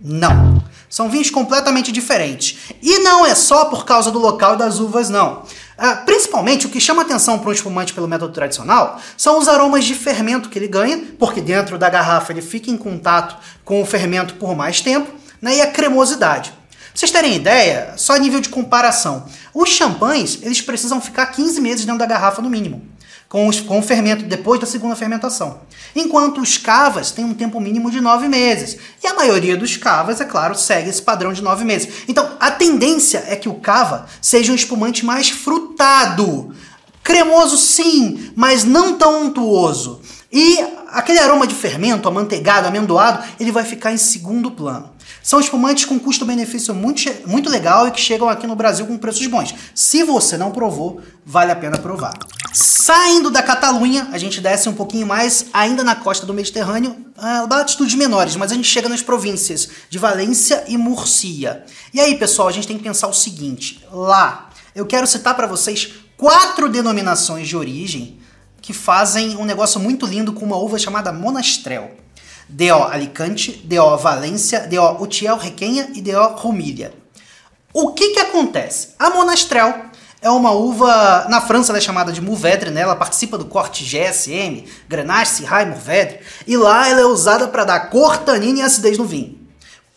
Não. 0.00 0.62
São 0.88 1.10
vinhos 1.10 1.30
completamente 1.30 1.90
diferentes. 1.90 2.72
E 2.80 3.00
não 3.00 3.26
é 3.26 3.34
só 3.34 3.64
por 3.64 3.84
causa 3.84 4.12
do 4.12 4.18
local 4.20 4.56
das 4.56 4.78
uvas, 4.78 5.10
não. 5.10 5.42
Ah, 5.80 5.94
principalmente, 5.94 6.66
o 6.66 6.70
que 6.70 6.80
chama 6.80 7.02
atenção 7.02 7.38
para 7.38 7.50
um 7.50 7.52
espumante 7.52 7.94
pelo 7.94 8.08
método 8.08 8.32
tradicional 8.32 9.00
são 9.16 9.38
os 9.38 9.46
aromas 9.46 9.84
de 9.84 9.94
fermento 9.94 10.48
que 10.48 10.58
ele 10.58 10.66
ganha, 10.66 11.00
porque 11.16 11.40
dentro 11.40 11.78
da 11.78 11.88
garrafa 11.88 12.32
ele 12.32 12.42
fica 12.42 12.68
em 12.68 12.76
contato 12.76 13.36
com 13.64 13.80
o 13.80 13.86
fermento 13.86 14.34
por 14.34 14.56
mais 14.56 14.80
tempo, 14.80 15.08
né, 15.40 15.58
e 15.58 15.60
a 15.60 15.70
cremosidade. 15.70 16.50
Pra 16.50 16.90
vocês 16.96 17.12
terem 17.12 17.36
ideia, 17.36 17.94
só 17.96 18.16
a 18.16 18.18
nível 18.18 18.40
de 18.40 18.48
comparação, 18.48 19.26
os 19.54 19.68
champanhes 19.68 20.40
eles 20.42 20.60
precisam 20.60 21.00
ficar 21.00 21.26
15 21.26 21.60
meses 21.60 21.84
dentro 21.84 22.00
da 22.00 22.06
garrafa 22.06 22.42
no 22.42 22.50
mínimo 22.50 22.97
com, 23.28 23.46
os, 23.46 23.60
com 23.60 23.78
o 23.78 23.82
fermento 23.82 24.24
depois 24.24 24.58
da 24.58 24.66
segunda 24.66 24.96
fermentação. 24.96 25.60
Enquanto 25.94 26.40
os 26.40 26.56
cavas 26.56 27.10
têm 27.10 27.24
um 27.24 27.34
tempo 27.34 27.60
mínimo 27.60 27.90
de 27.90 28.00
nove 28.00 28.26
meses. 28.26 28.78
E 29.02 29.06
a 29.06 29.14
maioria 29.14 29.56
dos 29.56 29.76
cavas, 29.76 30.20
é 30.20 30.24
claro, 30.24 30.54
segue 30.54 30.88
esse 30.88 31.02
padrão 31.02 31.32
de 31.32 31.42
nove 31.42 31.64
meses. 31.64 32.04
Então, 32.08 32.36
a 32.40 32.50
tendência 32.50 33.24
é 33.28 33.36
que 33.36 33.48
o 33.48 33.54
cava 33.54 34.06
seja 34.20 34.52
um 34.52 34.54
espumante 34.54 35.04
mais 35.04 35.28
frutado. 35.28 36.54
Cremoso 37.02 37.56
sim, 37.56 38.32
mas 38.34 38.64
não 38.64 38.96
tão 38.96 39.24
untuoso. 39.24 40.00
E 40.32 40.58
aquele 40.88 41.18
aroma 41.18 41.46
de 41.46 41.54
fermento, 41.54 42.08
amanteigado, 42.08 42.68
amendoado, 42.68 43.24
ele 43.40 43.52
vai 43.52 43.64
ficar 43.64 43.92
em 43.92 43.96
segundo 43.96 44.50
plano. 44.50 44.90
São 45.28 45.38
espumantes 45.38 45.84
com 45.84 46.00
custo-benefício 46.00 46.74
muito, 46.74 47.02
muito 47.26 47.50
legal 47.50 47.86
e 47.86 47.90
que 47.90 48.00
chegam 48.00 48.30
aqui 48.30 48.46
no 48.46 48.56
Brasil 48.56 48.86
com 48.86 48.96
preços 48.96 49.26
bons. 49.26 49.54
Se 49.74 50.02
você 50.02 50.38
não 50.38 50.50
provou, 50.50 51.02
vale 51.22 51.52
a 51.52 51.54
pena 51.54 51.76
provar. 51.76 52.14
Saindo 52.50 53.30
da 53.30 53.42
Catalunha, 53.42 54.08
a 54.10 54.16
gente 54.16 54.40
desce 54.40 54.70
um 54.70 54.72
pouquinho 54.72 55.06
mais, 55.06 55.44
ainda 55.52 55.84
na 55.84 55.94
costa 55.94 56.24
do 56.24 56.32
Mediterrâneo, 56.32 56.96
a 57.14 57.42
latitudes 57.42 57.94
menores, 57.94 58.36
mas 58.36 58.50
a 58.50 58.54
gente 58.54 58.68
chega 58.68 58.88
nas 58.88 59.02
províncias 59.02 59.68
de 59.90 59.98
Valência 59.98 60.64
e 60.66 60.78
Murcia. 60.78 61.62
E 61.92 62.00
aí, 62.00 62.16
pessoal, 62.16 62.48
a 62.48 62.52
gente 62.52 62.66
tem 62.66 62.78
que 62.78 62.82
pensar 62.82 63.06
o 63.06 63.12
seguinte: 63.12 63.86
lá, 63.92 64.48
eu 64.74 64.86
quero 64.86 65.06
citar 65.06 65.34
para 65.34 65.46
vocês 65.46 65.92
quatro 66.16 66.70
denominações 66.70 67.46
de 67.46 67.54
origem 67.54 68.18
que 68.62 68.72
fazem 68.72 69.36
um 69.36 69.44
negócio 69.44 69.78
muito 69.78 70.06
lindo 70.06 70.32
com 70.32 70.46
uma 70.46 70.56
uva 70.56 70.78
chamada 70.78 71.12
Monastrel. 71.12 72.07
DO 72.48 72.82
Alicante, 72.90 73.52
DO 73.64 73.96
Valência, 73.98 74.66
DO 74.66 75.02
Utiel 75.02 75.36
Requenha 75.36 75.90
e 75.94 76.00
DO 76.00 76.34
Romilha. 76.36 76.92
O 77.72 77.92
que 77.92 78.10
que 78.10 78.20
acontece? 78.20 78.94
A 78.98 79.10
Monastrel 79.10 79.88
é 80.20 80.30
uma 80.30 80.50
uva, 80.50 81.26
na 81.28 81.40
França 81.40 81.70
ela 81.70 81.78
é 81.78 81.80
chamada 81.80 82.10
de 82.10 82.20
Mourvèdre, 82.20 82.70
né? 82.70 82.80
ela 82.80 82.96
participa 82.96 83.38
do 83.38 83.44
corte 83.44 83.84
GSM, 83.84 84.64
Grenache, 84.88 85.36
Syrah 85.36 85.66
Mourvèdre, 85.66 86.20
e 86.46 86.56
lá 86.56 86.88
ela 86.88 87.02
é 87.02 87.06
usada 87.06 87.46
para 87.48 87.64
dar 87.64 87.90
cor, 87.90 88.16
tanina 88.18 88.60
e 88.60 88.62
acidez 88.62 88.96
no 88.98 89.04
vinho. 89.04 89.38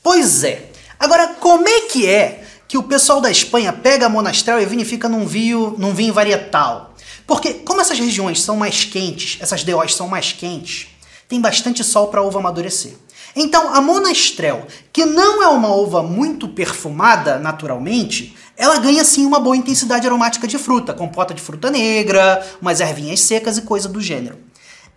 Pois 0.03 0.43
é. 0.43 0.69
Agora, 0.99 1.35
como 1.39 1.67
é 1.67 1.81
que 1.81 2.07
é 2.07 2.43
que 2.67 2.77
o 2.77 2.83
pessoal 2.83 3.19
da 3.19 3.31
Espanha 3.31 3.73
pega 3.73 4.05
a 4.05 4.09
Monastrel 4.09 4.61
e 4.61 4.65
vinifica 4.65 5.09
num 5.09 5.25
vinho, 5.25 5.75
num 5.77 5.93
vinho 5.93 6.13
varietal? 6.13 6.93
Porque 7.25 7.53
como 7.53 7.81
essas 7.81 7.97
regiões 7.97 8.41
são 8.41 8.57
mais 8.57 8.83
quentes, 8.83 9.37
essas 9.41 9.63
DOs 9.63 9.95
são 9.95 10.07
mais 10.07 10.33
quentes, 10.33 10.90
tem 11.31 11.39
bastante 11.39 11.81
sol 11.81 12.09
para 12.09 12.19
a 12.19 12.23
uva 12.23 12.39
amadurecer. 12.39 12.91
Então, 13.33 13.73
a 13.73 13.79
Monastrel, 13.79 14.67
que 14.91 15.05
não 15.05 15.41
é 15.41 15.47
uma 15.47 15.73
uva 15.73 16.03
muito 16.03 16.49
perfumada 16.49 17.39
naturalmente, 17.39 18.35
ela 18.57 18.77
ganha 18.79 19.05
sim 19.05 19.25
uma 19.25 19.39
boa 19.39 19.55
intensidade 19.55 20.05
aromática 20.05 20.45
de 20.45 20.57
fruta, 20.57 20.93
compota 20.93 21.33
de 21.33 21.41
fruta 21.41 21.71
negra, 21.71 22.45
umas 22.61 22.81
ervinhas 22.81 23.21
secas 23.21 23.57
e 23.57 23.61
coisa 23.61 23.87
do 23.87 24.01
gênero. 24.01 24.37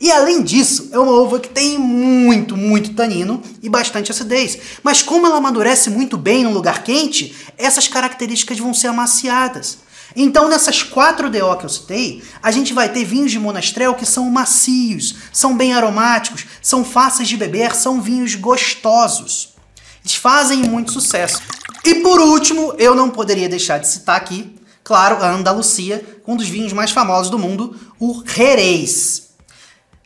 E 0.01 0.11
além 0.11 0.43
disso, 0.43 0.89
é 0.91 0.99
uma 0.99 1.13
uva 1.13 1.39
que 1.39 1.49
tem 1.49 1.79
muito, 1.79 2.57
muito 2.57 2.95
tanino 2.95 3.41
e 3.63 3.69
bastante 3.69 4.11
acidez. 4.11 4.59
Mas 4.83 5.03
como 5.03 5.29
ela 5.29 5.37
amadurece 5.37 5.89
muito 5.89 6.19
bem 6.19 6.43
num 6.43 6.53
lugar 6.53 6.83
quente, 6.83 7.33
essas 7.57 7.87
características 7.87 8.59
vão 8.59 8.75
ser 8.75 8.89
amaciadas. 8.89 9.79
Então, 10.17 10.49
nessas 10.49 10.83
quatro 10.83 11.29
DO 11.29 11.57
que 11.57 11.65
eu 11.65 11.69
citei, 11.69 12.23
a 12.43 12.51
gente 12.51 12.73
vai 12.73 12.89
ter 12.89 13.05
vinhos 13.05 13.33
de 13.33 13.39
monastrel 13.39 13.95
que 13.95 14.07
são 14.07 14.31
macios, 14.31 15.17
são 15.33 15.57
bem 15.57 15.75
aromáticos, 15.75 16.47
são 16.63 16.85
fáceis 16.85 17.29
de 17.29 17.37
beber, 17.37 17.75
são 17.75 18.01
vinhos 18.01 18.35
gostosos. 18.37 19.55
Eles 20.05 20.15
fazem 20.15 20.59
muito 20.59 20.93
sucesso. 20.93 21.41
E 21.85 21.97
por 21.97 22.21
último, 22.21 22.75
eu 22.79 22.95
não 22.95 23.11
poderia 23.11 23.49
deixar 23.49 23.79
de 23.79 23.89
citar 23.89 24.17
aqui, 24.17 24.55
claro, 24.85 25.23
a 25.23 25.31
Andalucia, 25.31 26.05
um 26.27 26.37
dos 26.37 26.49
vinhos 26.49 26.73
mais 26.73 26.93
famosos 26.93 27.31
do 27.31 27.39
mundo, 27.39 27.77
o 27.99 28.23
Jerez. 28.25 29.31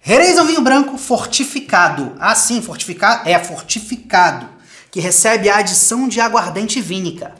Jerez 0.02 0.38
é 0.38 0.42
um 0.42 0.46
vinho 0.46 0.62
branco 0.62 0.96
fortificado. 0.96 2.14
Ah, 2.18 2.34
sim, 2.34 2.62
fortificado 2.62 3.28
é 3.28 3.38
fortificado, 3.38 4.48
que 4.90 5.00
recebe 5.00 5.50
a 5.50 5.58
adição 5.58 6.08
de 6.08 6.20
aguardente 6.20 6.80
vínica. 6.80 7.34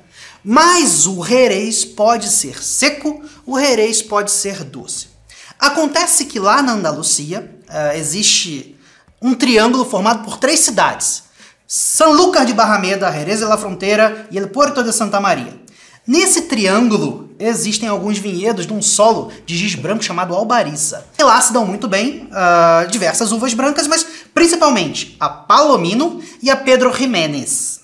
Mas 0.44 1.06
o 1.06 1.22
Jerez 1.24 1.84
pode 1.84 2.28
ser 2.28 2.62
seco, 2.62 3.22
o 3.44 3.58
Jerez 3.58 4.02
pode 4.02 4.30
ser 4.30 4.64
doce. 4.64 5.08
Acontece 5.58 6.24
que 6.26 6.38
lá 6.38 6.62
na 6.62 6.72
Andalucia 6.72 7.50
uh, 7.68 7.96
existe 7.96 8.76
um 9.20 9.34
triângulo 9.34 9.84
formado 9.84 10.24
por 10.24 10.38
três 10.38 10.60
cidades: 10.60 11.24
Sanlúcar 11.66 12.46
de 12.46 12.52
Barrameda, 12.52 13.12
Jerez 13.12 13.40
de 13.40 13.44
la 13.44 13.58
Fronteira 13.58 14.26
e 14.30 14.38
El 14.38 14.48
Puerto 14.48 14.82
de 14.82 14.92
Santa 14.92 15.20
Maria. 15.20 15.58
Nesse 16.06 16.42
triângulo 16.42 17.28
existem 17.38 17.88
alguns 17.88 18.16
vinhedos 18.16 18.66
num 18.66 18.80
solo 18.80 19.30
de 19.44 19.56
giz 19.56 19.74
branco 19.74 20.02
chamado 20.02 20.34
Albariça. 20.34 21.06
E 21.18 21.22
lá 21.22 21.38
se 21.40 21.52
dão 21.52 21.66
muito 21.66 21.86
bem 21.86 22.30
uh, 22.32 22.88
diversas 22.90 23.30
uvas 23.30 23.52
brancas, 23.52 23.86
mas 23.86 24.06
principalmente 24.32 25.16
a 25.20 25.28
Palomino 25.28 26.22
e 26.40 26.50
a 26.50 26.56
Pedro 26.56 26.90
Jiménez. 26.96 27.77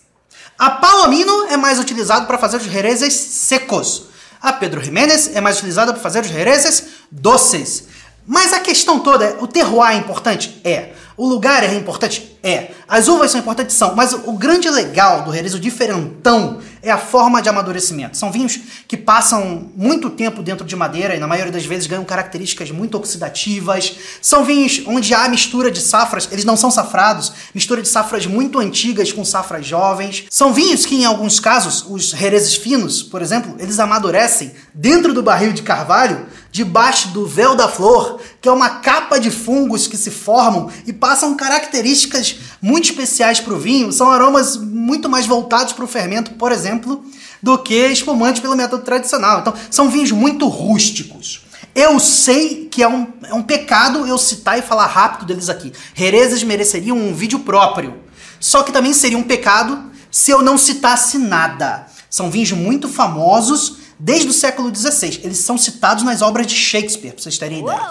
A 0.59 0.71
Palomino 0.71 1.47
é 1.51 1.57
mais 1.57 1.81
utilizado 1.81 2.27
para 2.27 2.39
fazer 2.39 2.59
os 2.59 2.65
jerezes 2.65 3.13
secos. 3.13 4.05
A 4.41 4.53
Pedro 4.53 4.83
Jiménez 4.83 5.35
é 5.35 5.41
mais 5.41 5.57
utilizada 5.57 5.93
para 5.93 6.03
fazer 6.03 6.21
os 6.21 6.29
jerezes 6.29 6.85
doces. 7.11 7.85
Mas 8.27 8.53
a 8.53 8.61
questão 8.61 9.01
toda 9.01 9.25
é, 9.25 9.37
o 9.41 9.47
terroir 9.47 9.93
é 9.93 9.97
importante? 9.97 10.61
É. 10.65 10.93
O 11.17 11.27
lugar 11.27 11.65
é 11.65 11.75
importante? 11.75 12.34
É. 12.45 12.73
As 12.87 13.09
uvas 13.09 13.31
são 13.31 13.41
importantes? 13.41 13.75
São. 13.75 13.95
Mas 13.95 14.13
o 14.13 14.33
grande 14.35 14.69
legal 14.69 15.23
do 15.23 15.33
Jerez, 15.33 15.55
o 15.55 15.59
diferentão, 15.59 16.61
é 16.83 16.91
a 16.91 16.99
forma 16.99 17.41
de 17.41 17.49
amadurecimento. 17.49 18.19
São 18.19 18.31
vinhos 18.31 18.61
que 18.87 18.99
passam 18.99 19.71
muito 19.75 20.11
tempo 20.11 20.43
dentro 20.43 20.67
de 20.67 20.77
madeira 20.77 21.17
e 21.17 21.19
na 21.19 21.27
maioria 21.27 21.51
das 21.51 21.65
vezes 21.65 21.87
ganham 21.87 22.05
características 22.05 22.71
muito 22.71 22.99
oxidativas. 22.99 23.97
São 24.21 24.45
vinhos 24.45 24.83
onde 24.87 25.15
há 25.15 25.27
mistura 25.27 25.71
de 25.71 25.81
safras, 25.81 26.29
eles 26.31 26.45
não 26.45 26.55
são 26.55 26.71
safrados, 26.71 27.33
mistura 27.55 27.81
de 27.81 27.89
safras 27.89 28.27
muito 28.27 28.59
antigas 28.59 29.11
com 29.11 29.25
safras 29.25 29.65
jovens. 29.65 30.27
São 30.29 30.53
vinhos 30.53 30.85
que 30.85 30.97
em 30.97 31.07
alguns 31.07 31.41
casos, 31.41 31.87
os 31.89 32.11
Jerezes 32.11 32.55
finos, 32.55 33.03
por 33.03 33.23
exemplo, 33.23 33.57
eles 33.59 33.79
amadurecem 33.79 34.53
dentro 34.75 35.15
do 35.15 35.23
barril 35.23 35.55
de 35.55 35.63
carvalho, 35.63 36.27
debaixo 36.55 37.09
do 37.09 37.27
véu 37.27 37.57
da 37.57 37.67
flor, 37.67 38.21
que 38.41 38.49
é 38.49 38.53
uma 38.53 38.71
capa 38.77 39.19
de 39.19 39.29
fungos 39.29 39.89
que 39.89 39.97
se 39.97 40.09
formam 40.09 40.71
e 40.87 40.93
passam 40.93 41.35
características 41.35 42.37
muito 42.63 42.85
especiais 42.85 43.41
para 43.41 43.55
o 43.55 43.59
vinho. 43.59 43.93
São 43.93 44.09
aromas 44.09 44.57
muito 44.57 45.09
mais 45.09 45.27
voltados 45.27 45.73
para 45.73 45.85
o 45.85 45.89
fermento, 45.89 46.35
por 46.35 46.53
exemplo, 46.53 47.05
do 47.43 47.59
que 47.59 47.75
espumantes 47.89 48.41
pelo 48.41 48.55
método 48.55 48.85
tradicional. 48.85 49.41
Então, 49.41 49.53
são 49.69 49.91
vinhos 49.91 50.13
muito 50.13 50.47
rústicos. 50.47 51.41
Eu 51.75 51.99
sei 51.99 52.69
que 52.71 52.85
é 52.85 52.89
um, 52.89 53.09
é 53.25 53.35
um 53.35 53.43
pecado 53.43 54.07
eu 54.07 54.17
citar 54.17 54.57
e 54.57 54.63
falar 54.63 54.87
rápido 54.87 55.27
deles 55.27 55.49
aqui. 55.49 55.73
Jerezes 55.93 56.45
mereceriam 56.45 56.97
um 56.97 57.13
vídeo 57.13 57.41
próprio. 57.41 57.97
Só 58.39 58.63
que 58.63 58.71
também 58.71 58.93
seria 58.93 59.19
um 59.19 59.25
pecado 59.25 59.91
se 60.09 60.31
eu 60.31 60.41
não 60.41 60.57
citasse 60.57 61.19
nada. 61.19 61.89
São 62.09 62.31
vinhos 62.31 62.53
muito 62.53 62.89
famosos 62.89 63.79
desde 63.99 64.29
o 64.29 64.33
século 64.33 64.75
XVI. 64.75 65.21
Eles 65.23 65.39
são 65.39 65.57
citados 65.57 66.05
nas 66.05 66.23
obras 66.23 66.47
de 66.47 66.55
Shakespeare, 66.55 67.13
para 67.13 67.23
vocês 67.23 67.39
terem 67.39 67.61
ideia. 67.61 67.91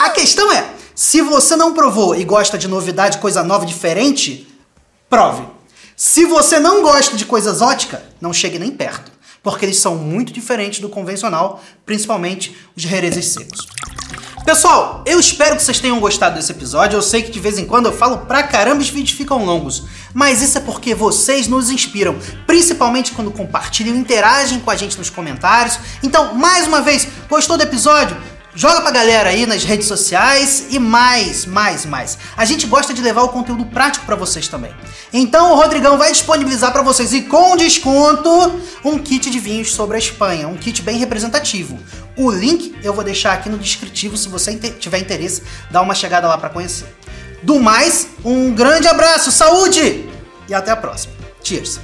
A 0.00 0.10
questão 0.10 0.52
é, 0.52 0.68
se 0.94 1.20
você 1.20 1.56
não 1.56 1.74
provou 1.74 2.14
e 2.14 2.24
gosta 2.24 2.56
de 2.56 2.68
novidade, 2.68 3.18
coisa 3.18 3.42
nova, 3.42 3.66
diferente, 3.66 4.48
prove. 5.08 5.44
Se 5.96 6.24
você 6.24 6.58
não 6.58 6.82
gosta 6.82 7.16
de 7.16 7.24
coisa 7.24 7.50
exótica, 7.50 8.02
não 8.20 8.32
chegue 8.32 8.58
nem 8.58 8.70
perto, 8.70 9.10
porque 9.42 9.64
eles 9.64 9.78
são 9.78 9.96
muito 9.96 10.32
diferentes 10.32 10.80
do 10.80 10.88
convencional, 10.88 11.62
principalmente 11.84 12.56
os 12.76 12.82
jerezes 12.82 13.26
secos. 13.26 13.66
Pessoal, 14.46 15.02
eu 15.04 15.18
espero 15.18 15.56
que 15.56 15.62
vocês 15.64 15.80
tenham 15.80 15.98
gostado 15.98 16.36
desse 16.36 16.52
episódio. 16.52 16.96
Eu 16.96 17.02
sei 17.02 17.20
que 17.20 17.32
de 17.32 17.40
vez 17.40 17.58
em 17.58 17.64
quando 17.64 17.86
eu 17.86 17.92
falo 17.92 18.18
pra 18.18 18.44
caramba 18.44 18.80
e 18.80 18.84
os 18.84 18.88
vídeos 18.88 19.18
ficam 19.18 19.44
longos, 19.44 19.82
mas 20.14 20.40
isso 20.40 20.56
é 20.56 20.60
porque 20.60 20.94
vocês 20.94 21.48
nos 21.48 21.68
inspiram, 21.68 22.16
principalmente 22.46 23.10
quando 23.10 23.32
compartilham 23.32 23.96
e 23.96 23.98
interagem 23.98 24.60
com 24.60 24.70
a 24.70 24.76
gente 24.76 24.96
nos 24.98 25.10
comentários. 25.10 25.80
Então, 26.00 26.36
mais 26.36 26.64
uma 26.68 26.80
vez, 26.80 27.08
gostou 27.28 27.56
do 27.56 27.64
episódio? 27.64 28.16
Joga 28.56 28.80
pra 28.80 28.90
galera 28.90 29.28
aí 29.28 29.44
nas 29.44 29.64
redes 29.64 29.86
sociais 29.86 30.68
e 30.70 30.78
mais, 30.78 31.44
mais, 31.44 31.84
mais. 31.84 32.16
A 32.34 32.46
gente 32.46 32.66
gosta 32.66 32.94
de 32.94 33.02
levar 33.02 33.22
o 33.22 33.28
conteúdo 33.28 33.66
prático 33.66 34.06
para 34.06 34.16
vocês 34.16 34.48
também. 34.48 34.74
Então 35.12 35.52
o 35.52 35.56
Rodrigão 35.56 35.98
vai 35.98 36.10
disponibilizar 36.10 36.72
para 36.72 36.80
vocês 36.80 37.12
e 37.12 37.20
com 37.20 37.54
desconto 37.54 38.30
um 38.82 38.98
kit 38.98 39.28
de 39.28 39.38
vinhos 39.38 39.74
sobre 39.74 39.96
a 39.96 39.98
Espanha, 39.98 40.48
um 40.48 40.56
kit 40.56 40.80
bem 40.80 40.96
representativo. 40.96 41.78
O 42.16 42.30
link 42.30 42.74
eu 42.82 42.94
vou 42.94 43.04
deixar 43.04 43.34
aqui 43.34 43.50
no 43.50 43.58
descritivo 43.58 44.16
se 44.16 44.26
você 44.26 44.56
tiver 44.56 45.00
interesse, 45.00 45.42
dá 45.70 45.82
uma 45.82 45.94
chegada 45.94 46.26
lá 46.26 46.38
para 46.38 46.48
conhecer. 46.48 46.86
Do 47.42 47.60
mais, 47.60 48.08
um 48.24 48.54
grande 48.54 48.88
abraço, 48.88 49.30
saúde 49.30 50.08
e 50.48 50.54
até 50.54 50.70
a 50.70 50.76
próxima. 50.76 51.12
Cheers. 51.44 51.78